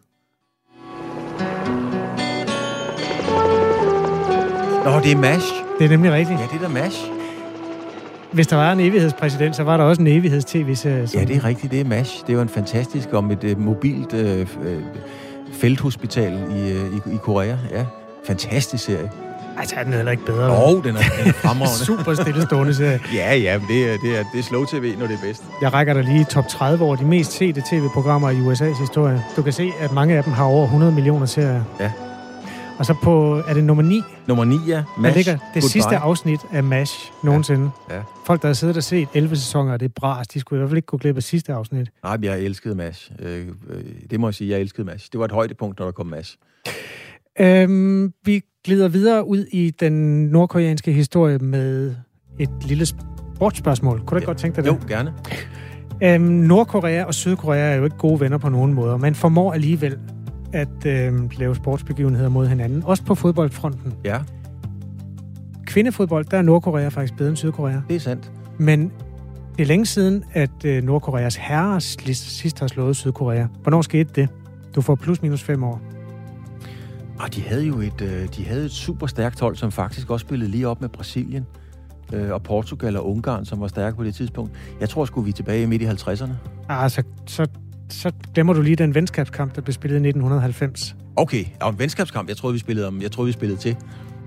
[4.87, 5.47] Nå, det er MASH.
[5.79, 6.41] Det er nemlig rigtigt.
[6.41, 6.99] Ja, det er da MASH.
[8.33, 11.07] Hvis der var en evighedspræsident, så var der også en evigheds-tv-serie.
[11.07, 11.73] som- Ja, det er rigtigt.
[11.73, 12.21] Det er MASH.
[12.21, 14.47] Det er jo en fantastisk om et uh, mobilt uh, uh,
[15.53, 17.57] felthospital i, uh, i, i Korea.
[17.73, 17.85] Ja,
[18.27, 19.11] fantastisk serie.
[19.59, 20.51] Ej, så er den heller ikke bedre.
[20.65, 21.85] Og den er, den er fremragende.
[21.85, 23.01] Super stillestående serie.
[23.15, 25.43] ja, ja, men det er, det, er, det er slow tv, når det er bedst.
[25.63, 29.23] Jeg rækker dig lige top 30 over de mest sete tv-programmer i USA's historie.
[29.37, 31.63] Du kan se, at mange af dem har over 100 millioner serier.
[31.81, 31.91] Ja.
[32.79, 34.75] Og så på, er det nummer 9, Nummer 9, ja.
[34.77, 35.17] der MASH.
[35.17, 35.69] ligger det Goodbye.
[35.69, 37.71] sidste afsnit af MASH nogensinde.
[37.91, 38.01] Ja.
[38.27, 40.61] Folk, der har siddet og set 11 sæsoner, og det er bras, de skulle i
[40.61, 41.91] hvert fald ikke gå glip af sidste afsnit.
[42.03, 43.11] Nej, men jeg elskede MASH.
[43.19, 45.09] Øh, øh, det må jeg sige, jeg elskede MASH.
[45.13, 46.37] Det var et højdepunkt, når der kom MASH.
[47.41, 51.95] Øhm, vi glider videre ud i den nordkoreanske historie med
[52.39, 53.99] et lille sportsspørgsmål.
[53.99, 54.71] Kunne du ikke godt tænke dig det?
[54.71, 55.13] Jo, gerne.
[56.03, 58.97] Øhm, Nordkorea og Sydkorea er jo ikke gode venner på nogen måder.
[58.97, 59.99] Man formår alligevel
[60.53, 62.83] at øhm, lave sportsbegivenheder mod hinanden.
[62.85, 63.95] Også på fodboldfronten.
[64.05, 64.21] Ja,
[65.67, 67.81] Kvindefodbold, der er Nordkorea faktisk bedre end Sydkorea.
[67.89, 68.33] det er sandt.
[68.59, 68.93] Men
[69.57, 73.47] det er længe siden, at øh, Nordkoreas herrer sidst har slået Sydkorea.
[73.63, 74.29] Hvornår skete det?
[74.75, 75.81] Du får plus minus fem år.
[77.19, 80.25] Og de havde jo et, øh, de havde et super stærkt hold, som faktisk også
[80.25, 81.47] spillede lige op med Brasilien
[82.13, 84.53] øh, og Portugal og Ungarn, som var stærke på det tidspunkt.
[84.81, 86.33] Jeg tror, skulle vi tilbage midt i 50'erne.
[86.69, 87.03] Ah, så,
[87.89, 90.97] så, glemmer du lige den venskabskamp, der blev spillet i 1990.
[91.17, 92.29] Okay, og en venskabskamp.
[92.29, 93.77] Jeg troede, vi spillede, om, jeg troede, vi spillede til.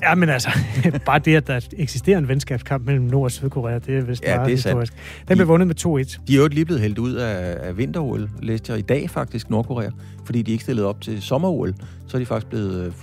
[0.01, 0.49] Ja, men altså,
[1.05, 4.27] bare det, at der eksisterer en venskabskamp mellem Nord- og Sydkorea, det er vist Ja,
[4.27, 4.55] det er sandt.
[4.55, 4.93] historisk.
[5.27, 6.19] Den blev vundet med 2-1.
[6.27, 9.49] De er jo lige blevet hældt ud af, af vinter-OL, læste jeg i dag faktisk,
[9.49, 9.89] Nordkorea,
[10.25, 11.73] fordi de ikke stillede op til sommer-OL.
[12.07, 12.93] Så er de faktisk blevet øh,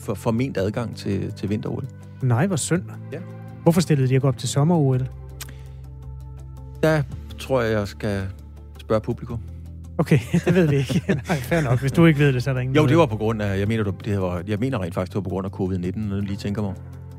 [0.00, 1.84] for, forment adgang til, til vinter-OL.
[2.22, 2.82] Nej, hvor synd.
[3.12, 3.18] Ja.
[3.62, 5.08] Hvorfor stillede de ikke op til sommer-OL?
[6.82, 7.02] Der
[7.38, 8.22] tror jeg, jeg skal
[8.80, 9.40] spørge publikum.
[9.98, 11.02] Okay, det ved vi ikke.
[11.28, 11.80] Nej, fair nok.
[11.80, 12.76] Hvis du ikke ved det, så er der ingen...
[12.76, 15.12] Jo, det var på grund af, jeg mener, du- det var, jeg mener rent faktisk,
[15.12, 16.74] det var på grund af covid-19, når du lige tænker mig.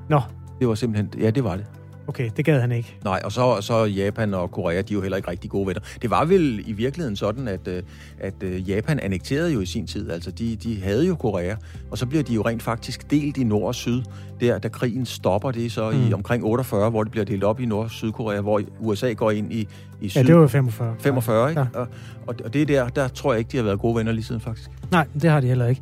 [0.09, 0.21] Nå,
[0.59, 1.65] Det var simpelthen, ja, det var det.
[2.08, 2.97] Okay, det gad han ikke.
[3.03, 5.82] Nej, og så, så Japan og Korea, de er jo heller ikke rigtig gode venner.
[6.01, 7.84] Det var vel i virkeligheden sådan, at, øh,
[8.20, 10.12] at øh, Japan annekterede jo i sin tid.
[10.12, 11.55] Altså, de, de havde jo Korea,
[11.91, 14.01] og så bliver de jo rent faktisk delt i nord og syd.
[14.41, 16.08] Der, da krigen stopper, det så mm.
[16.08, 19.32] i omkring 48, hvor det bliver delt op i nord- og sydkorea, hvor USA går
[19.32, 19.68] ind i,
[20.01, 20.22] i syd.
[20.22, 20.95] Ja, det var jo 45.
[20.99, 21.62] 45, ikke?
[21.62, 21.80] Ja.
[21.80, 21.88] Og,
[22.28, 24.24] og, og det er der, der tror jeg ikke, de har været gode venner lige
[24.24, 24.70] siden, faktisk.
[24.91, 25.82] Nej, det har de heller ikke.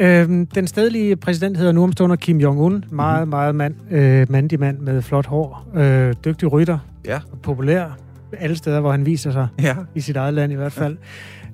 [0.00, 2.50] Øhm, den stedlige præsident hedder nu omstående Kim Jong-un.
[2.50, 3.28] Meget, mm-hmm.
[3.28, 5.68] meget mand, øh, mandig mand med flot hår.
[5.74, 6.78] Øh, dygtig rytter.
[7.06, 7.20] Ja.
[7.42, 7.98] Populær
[8.32, 9.48] alle steder, hvor han viser sig.
[9.62, 9.76] Ja.
[9.94, 10.96] I sit eget land i hvert fald.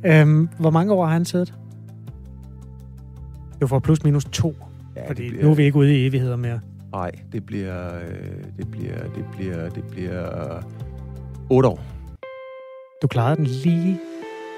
[0.05, 0.21] Ja.
[0.21, 1.55] Øhm, hvor mange år har han siddet?
[3.61, 4.57] Du får plus minus to.
[4.97, 5.45] Ja, fordi det bliver...
[5.45, 6.61] nu er vi ikke ude i evigheder mere.
[6.93, 8.03] Nej, det bliver, øh,
[8.59, 10.63] det bliver, det bliver, det bliver øh,
[11.51, 11.81] 8 år.
[13.03, 14.01] Du klarede den lige.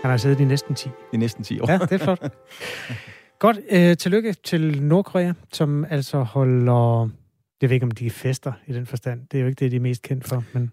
[0.03, 0.89] Han har siddet i næsten 10.
[1.13, 1.71] I næsten 10 år.
[1.71, 2.23] Ja, det er flot.
[3.39, 3.59] Godt.
[3.71, 7.09] Øh, tillykke til Nordkorea, som altså holder...
[7.61, 9.21] Jeg ved ikke, om de fester i den forstand.
[9.33, 10.73] Det er jo ikke det, de er mest kendt for, men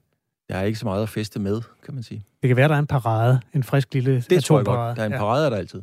[0.50, 2.24] Jeg er ikke så meget at feste med, kan man sige.
[2.42, 3.40] det kan være, der er en parade.
[3.54, 4.98] En frisk lille Det tror jeg godt.
[4.98, 5.82] Der er en parade, er der altid.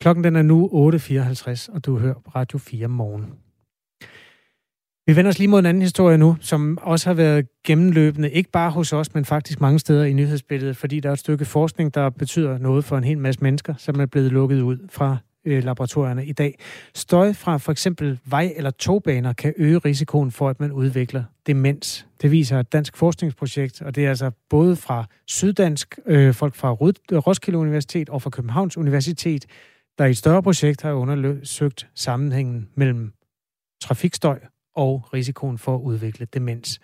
[0.00, 3.34] Klokken den er nu 8.54, og du hører Radio 4 morgen.
[5.08, 8.50] Vi vender os lige mod en anden historie nu, som også har været gennemløbende, ikke
[8.50, 11.94] bare hos os, men faktisk mange steder i nyhedsbilledet, fordi der er et stykke forskning,
[11.94, 15.64] der betyder noget for en hel masse mennesker, som er blevet lukket ud fra øh,
[15.64, 16.58] laboratorierne i dag.
[16.94, 22.06] Støj fra for eksempel vej- eller togbaner kan øge risikoen for, at man udvikler demens.
[22.22, 26.72] Det viser et dansk forskningsprojekt, og det er altså både fra Syddansk, øh, folk fra
[26.72, 29.46] Roskilde Universitet og fra Københavns Universitet,
[29.98, 33.12] der i et større projekt har undersøgt sammenhængen mellem
[33.82, 34.38] trafikstøj
[34.76, 36.80] og risikoen for at udvikle demens.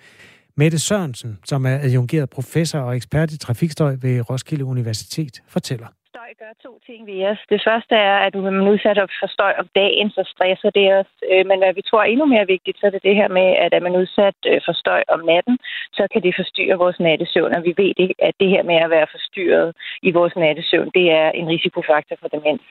[0.56, 5.88] Mette Sørensen, som er adjungeret professor og ekspert i trafikstøj ved Roskilde Universitet, fortæller.
[6.14, 7.40] Støj gør to ting ved os.
[7.52, 10.86] Det første er, at når man er udsat for støj om dagen, så stresser det
[10.98, 11.10] os.
[11.30, 13.48] Øh, men hvad vi tror er endnu mere vigtigt, så er det det her med,
[13.64, 15.58] at er man udsat øh, for støj om natten,
[15.98, 17.54] så kan det forstyrre vores nattesøvn.
[17.56, 19.68] Og vi ved, det, at det her med at være forstyrret
[20.08, 22.66] i vores nattesøvn, det er en risikofaktor for demens.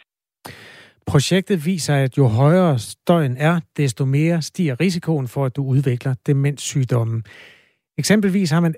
[1.11, 6.15] Projektet viser, at jo højere støjen er, desto mere stiger risikoen for, at du udvikler
[6.25, 7.23] demenssygdommen.
[7.97, 8.75] Eksempelvis har man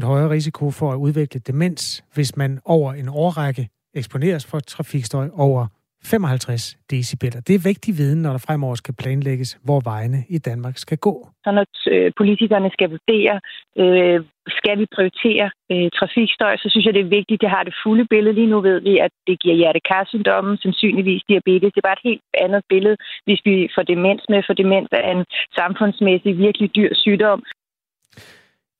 [0.00, 5.28] 18% højere risiko for at udvikle demens, hvis man over en årrække eksponeres for trafikstøj
[5.32, 5.66] over
[6.04, 7.32] 55 decibel.
[7.46, 11.28] Det er vigtig viden, når der fremover skal planlægges, hvor vejene i Danmark skal gå.
[11.44, 13.34] Så når øh, politikerne skal vurdere,
[13.82, 14.18] øh,
[14.58, 17.74] skal vi prioritere øh, trafikstøj, så synes jeg, det er vigtigt, at det har det
[17.84, 18.34] fulde billede.
[18.34, 21.72] Lige nu ved vi, at det giver hjertekarsyndromen, sandsynligvis diabetes.
[21.72, 22.96] Det er bare et helt andet billede,
[23.26, 25.24] hvis vi får demens med, for demens er en
[25.58, 27.42] samfundsmæssig virkelig dyr sygdom.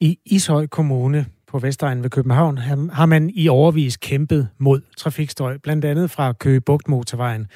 [0.09, 1.21] I Ishøj Kommune
[1.51, 2.59] på Vestegnen ved København
[2.99, 7.47] har man i overvis kæmpet mod trafikstøj, blandt andet fra Køge Bugt motorvejen.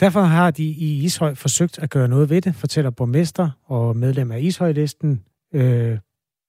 [0.00, 4.32] Derfor har de i Ishøj forsøgt at gøre noget ved det, fortæller borgmester og medlem
[4.32, 5.24] af Ishøjlisten,
[5.54, 5.98] øh,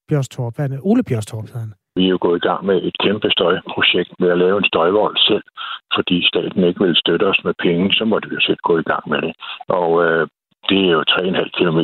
[0.08, 0.54] Bjørstorp.
[0.90, 1.72] Ole Bjørstorp hedder han.
[1.96, 5.16] Vi er jo gået i gang med et kæmpe støjprojekt med at lave en støjvold
[5.28, 5.44] selv,
[5.96, 8.88] fordi staten ikke vil støtte os med penge, så måtte vi jo selv gå i
[8.92, 9.32] gang med det.
[9.68, 10.28] Og øh,
[10.68, 11.80] det er jo 3,5 km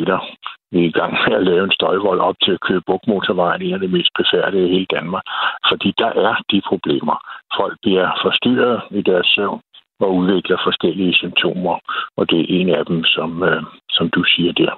[0.72, 3.80] vi er i gang med at lave en støjvold op til Køge Motorvejen, en af
[3.80, 5.24] de mest befærdede i hele Danmark.
[5.70, 7.16] Fordi der er de problemer.
[7.58, 9.60] Folk bliver forstyrret i deres søvn
[10.00, 11.76] og udvikler forskellige symptomer,
[12.16, 14.72] og det er en af dem, som, øh, som du siger der.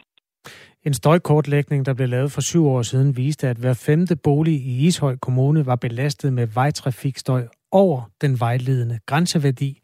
[0.87, 4.87] En støjkortlægning, der blev lavet for syv år siden, viste, at hver femte bolig i
[4.87, 9.79] Ishøj Kommune var belastet med vejtrafikstøj over den vejledende grænseværdi,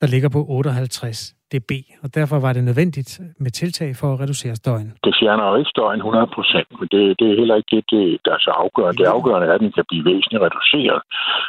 [0.00, 1.70] der ligger på 58 dB,
[2.02, 3.10] og derfor var det nødvendigt
[3.44, 4.90] med tiltag for at reducere støjen.
[5.06, 8.04] Det fjerner jo ikke støjen 100 procent, men det, det er heller ikke det, det,
[8.24, 8.98] der er så afgørende.
[9.02, 11.00] Det afgørende er, at den kan blive væsentligt reduceret.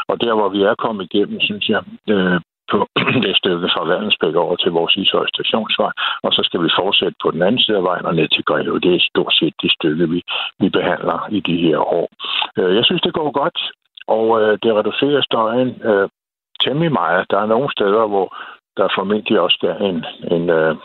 [0.09, 1.81] Og der, hvor vi er kommet igennem, synes jeg,
[2.13, 2.39] øh,
[2.71, 2.77] på
[3.25, 5.91] det stykke fra Verdensbæk over til vores Ishøj stationsvej,
[6.25, 8.79] og så skal vi fortsætte på den anden side af vejen og ned til Greve.
[8.85, 10.19] Det er stort set det stykke, vi,
[10.61, 12.07] vi behandler i de her år.
[12.57, 13.59] Øh, jeg synes, det går godt,
[14.17, 16.09] og øh, det reducerer støjen øh,
[16.65, 17.25] temmelig meget.
[17.31, 18.27] Der er nogle steder, hvor
[18.77, 20.05] der formentlig også skal en,
[20.35, 20.75] en, øh,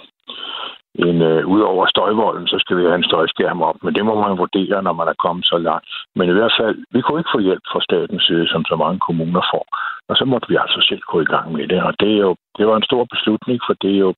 [0.94, 3.78] en øh, ud over støjvolden, så skal vi have en støjskærm op.
[3.82, 5.88] Men det må man vurdere, når man er kommet så langt.
[6.16, 9.00] Men i hvert fald, vi kunne ikke få hjælp fra statens side, som så mange
[9.06, 9.66] kommuner får.
[10.08, 11.82] Og så måtte vi altså selv gå i gang med det.
[11.82, 14.14] Og det, er jo, det var en stor beslutning, for det er jo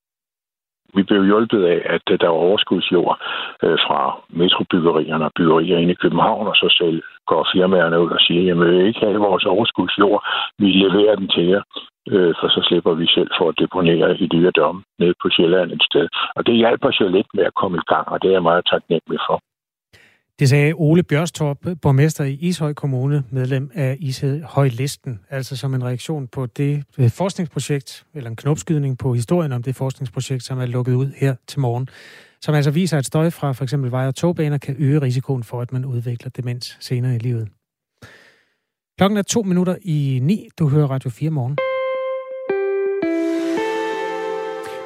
[0.94, 3.20] vi blev hjulpet af, at øh, der var overskudsjord
[3.62, 8.20] øh, fra metrobyggerierne og byggerier inde i København, og så selv går firmaerne ud og
[8.26, 10.20] siger, jamen vi vil ikke have vores overskudsjord,
[10.58, 11.62] vi leverer den til jer,
[12.12, 15.72] øh, for så slipper vi selv for at deponere i dyre domme nede på Sjælland
[15.72, 16.06] et sted.
[16.36, 18.64] Og det hjælper så lidt med at komme i gang, og det er jeg meget
[18.72, 19.38] taknemmelig for.
[20.38, 25.84] Det sagde Ole Bjørstorp, borgmester i Ishøj Kommune, medlem af Ishøj Listen, altså som en
[25.84, 30.66] reaktion på det øh, forskningsprojekt, eller en knopskydning på historien om det forskningsprojekt, som er
[30.66, 31.88] lukket ud her til morgen,
[32.42, 33.74] som altså viser, at støj fra f.eks.
[33.76, 37.48] vej- og togbaner kan øge risikoen for, at man udvikler demens senere i livet.
[38.98, 40.48] Klokken er to minutter i ni.
[40.58, 41.56] Du hører Radio 4 morgen.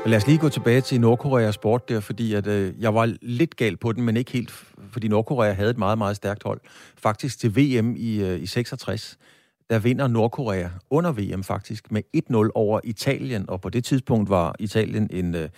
[0.06, 3.56] Lad os lige gå tilbage til Nordkoreas sport der, fordi at, øh, jeg var lidt
[3.56, 4.50] gal på den, men ikke helt,
[4.92, 6.60] fordi Nordkorea havde et meget, meget stærkt hold.
[6.96, 9.18] Faktisk til VM i, øh, i 66,
[9.70, 14.54] der vinder Nordkorea under VM faktisk med 1-0 over Italien, og på det tidspunkt var
[14.58, 15.48] Italien en øh,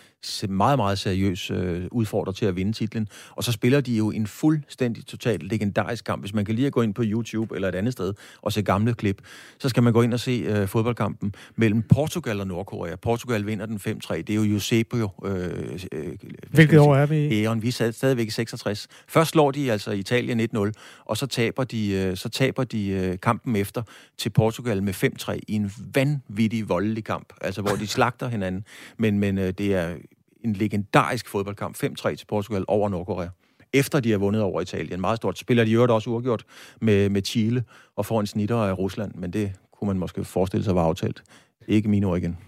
[0.48, 3.08] meget, meget seriøs øh, udfordrer til at vinde titlen.
[3.30, 6.22] Og så spiller de jo en fuldstændig totalt legendarisk kamp.
[6.22, 8.94] Hvis man kan lige gå ind på YouTube eller et andet sted og se gamle
[8.94, 9.22] klip,
[9.58, 12.96] så skal man gå ind og se øh, fodboldkampen mellem Portugal og Nordkorea.
[12.96, 14.16] Portugal vinder den 5-3.
[14.16, 15.08] Det er jo Eusebio.
[15.24, 16.08] Øh, øh,
[16.50, 17.44] Hvilket år er vi i?
[17.44, 17.62] Æren.
[17.62, 18.88] Vi er stadigvæk i 66.
[19.08, 20.72] Først slår de altså Italien 1-0,
[21.04, 23.82] og så taber de, øh, så taber de øh, kampen efter
[24.18, 28.64] til Portugal med 5-3 i en vanvittig voldelig kamp, altså hvor de slagter hinanden.
[28.98, 29.96] Men, men øh, det er
[30.44, 33.28] en legendarisk fodboldkamp, 5-3 til Portugal over Nordkorea.
[33.72, 35.00] Efter de har vundet over Italien.
[35.00, 35.38] Meget stort.
[35.38, 36.44] Spiller de jo også uafgjort
[36.80, 37.64] med, med Chile
[37.96, 41.22] og får en snitter af Rusland, men det kunne man måske forestille sig var aftalt.
[41.68, 42.38] Ikke mine ord igen.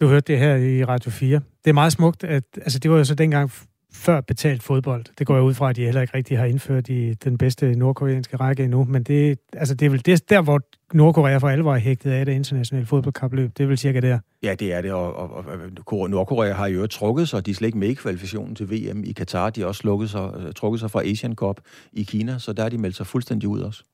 [0.00, 1.40] Du hørte det her i Radio 4.
[1.64, 3.52] Det er meget smukt, at altså, det var jo så dengang
[3.92, 5.04] før betalt fodbold.
[5.18, 7.74] Det går jeg ud fra, at de heller ikke rigtig har indført i den bedste
[7.74, 8.84] nordkoreanske række endnu.
[8.84, 10.60] Men det, altså det er vel det, der, hvor
[10.94, 13.50] Nordkorea for alvor er hægtet af det internationale fodboldkapløb.
[13.58, 14.18] Det er vel cirka der.
[14.42, 15.44] Ja, det er det, og, og,
[15.86, 17.46] og Nordkorea har jo trukket sig.
[17.46, 19.50] De er slet ikke med i kvalifikationen til VM i Katar.
[19.50, 21.60] De har også lukket sig, øh, trukket sig fra Asian Cup
[21.92, 23.84] i Kina, så der er de meldt sig fuldstændig ud også.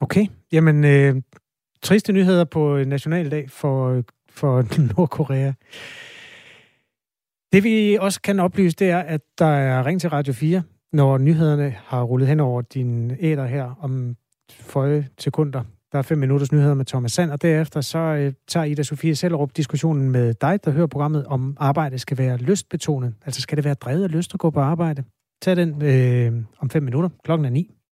[0.00, 1.16] Okay, jamen øh,
[1.82, 4.64] triste nyheder på Nationaldag for, for
[4.96, 5.52] Nordkorea.
[7.52, 11.18] Det vi også kan oplyse, det er, at der er ring til Radio 4, når
[11.18, 14.16] nyhederne har rullet hen over din æder her om
[14.50, 15.62] føje sekunder.
[15.92, 19.14] Der er fem minutters nyheder med Thomas Sand, og derefter så øh, tager Ida Sofie
[19.14, 23.14] Sellerup diskussionen med dig, der hører programmet, om arbejde skal være lystbetonet.
[23.26, 25.04] Altså skal det være drevet af lyst at gå på arbejde?
[25.42, 27.08] Tag den øh, om fem minutter.
[27.24, 27.70] Klokken er ni.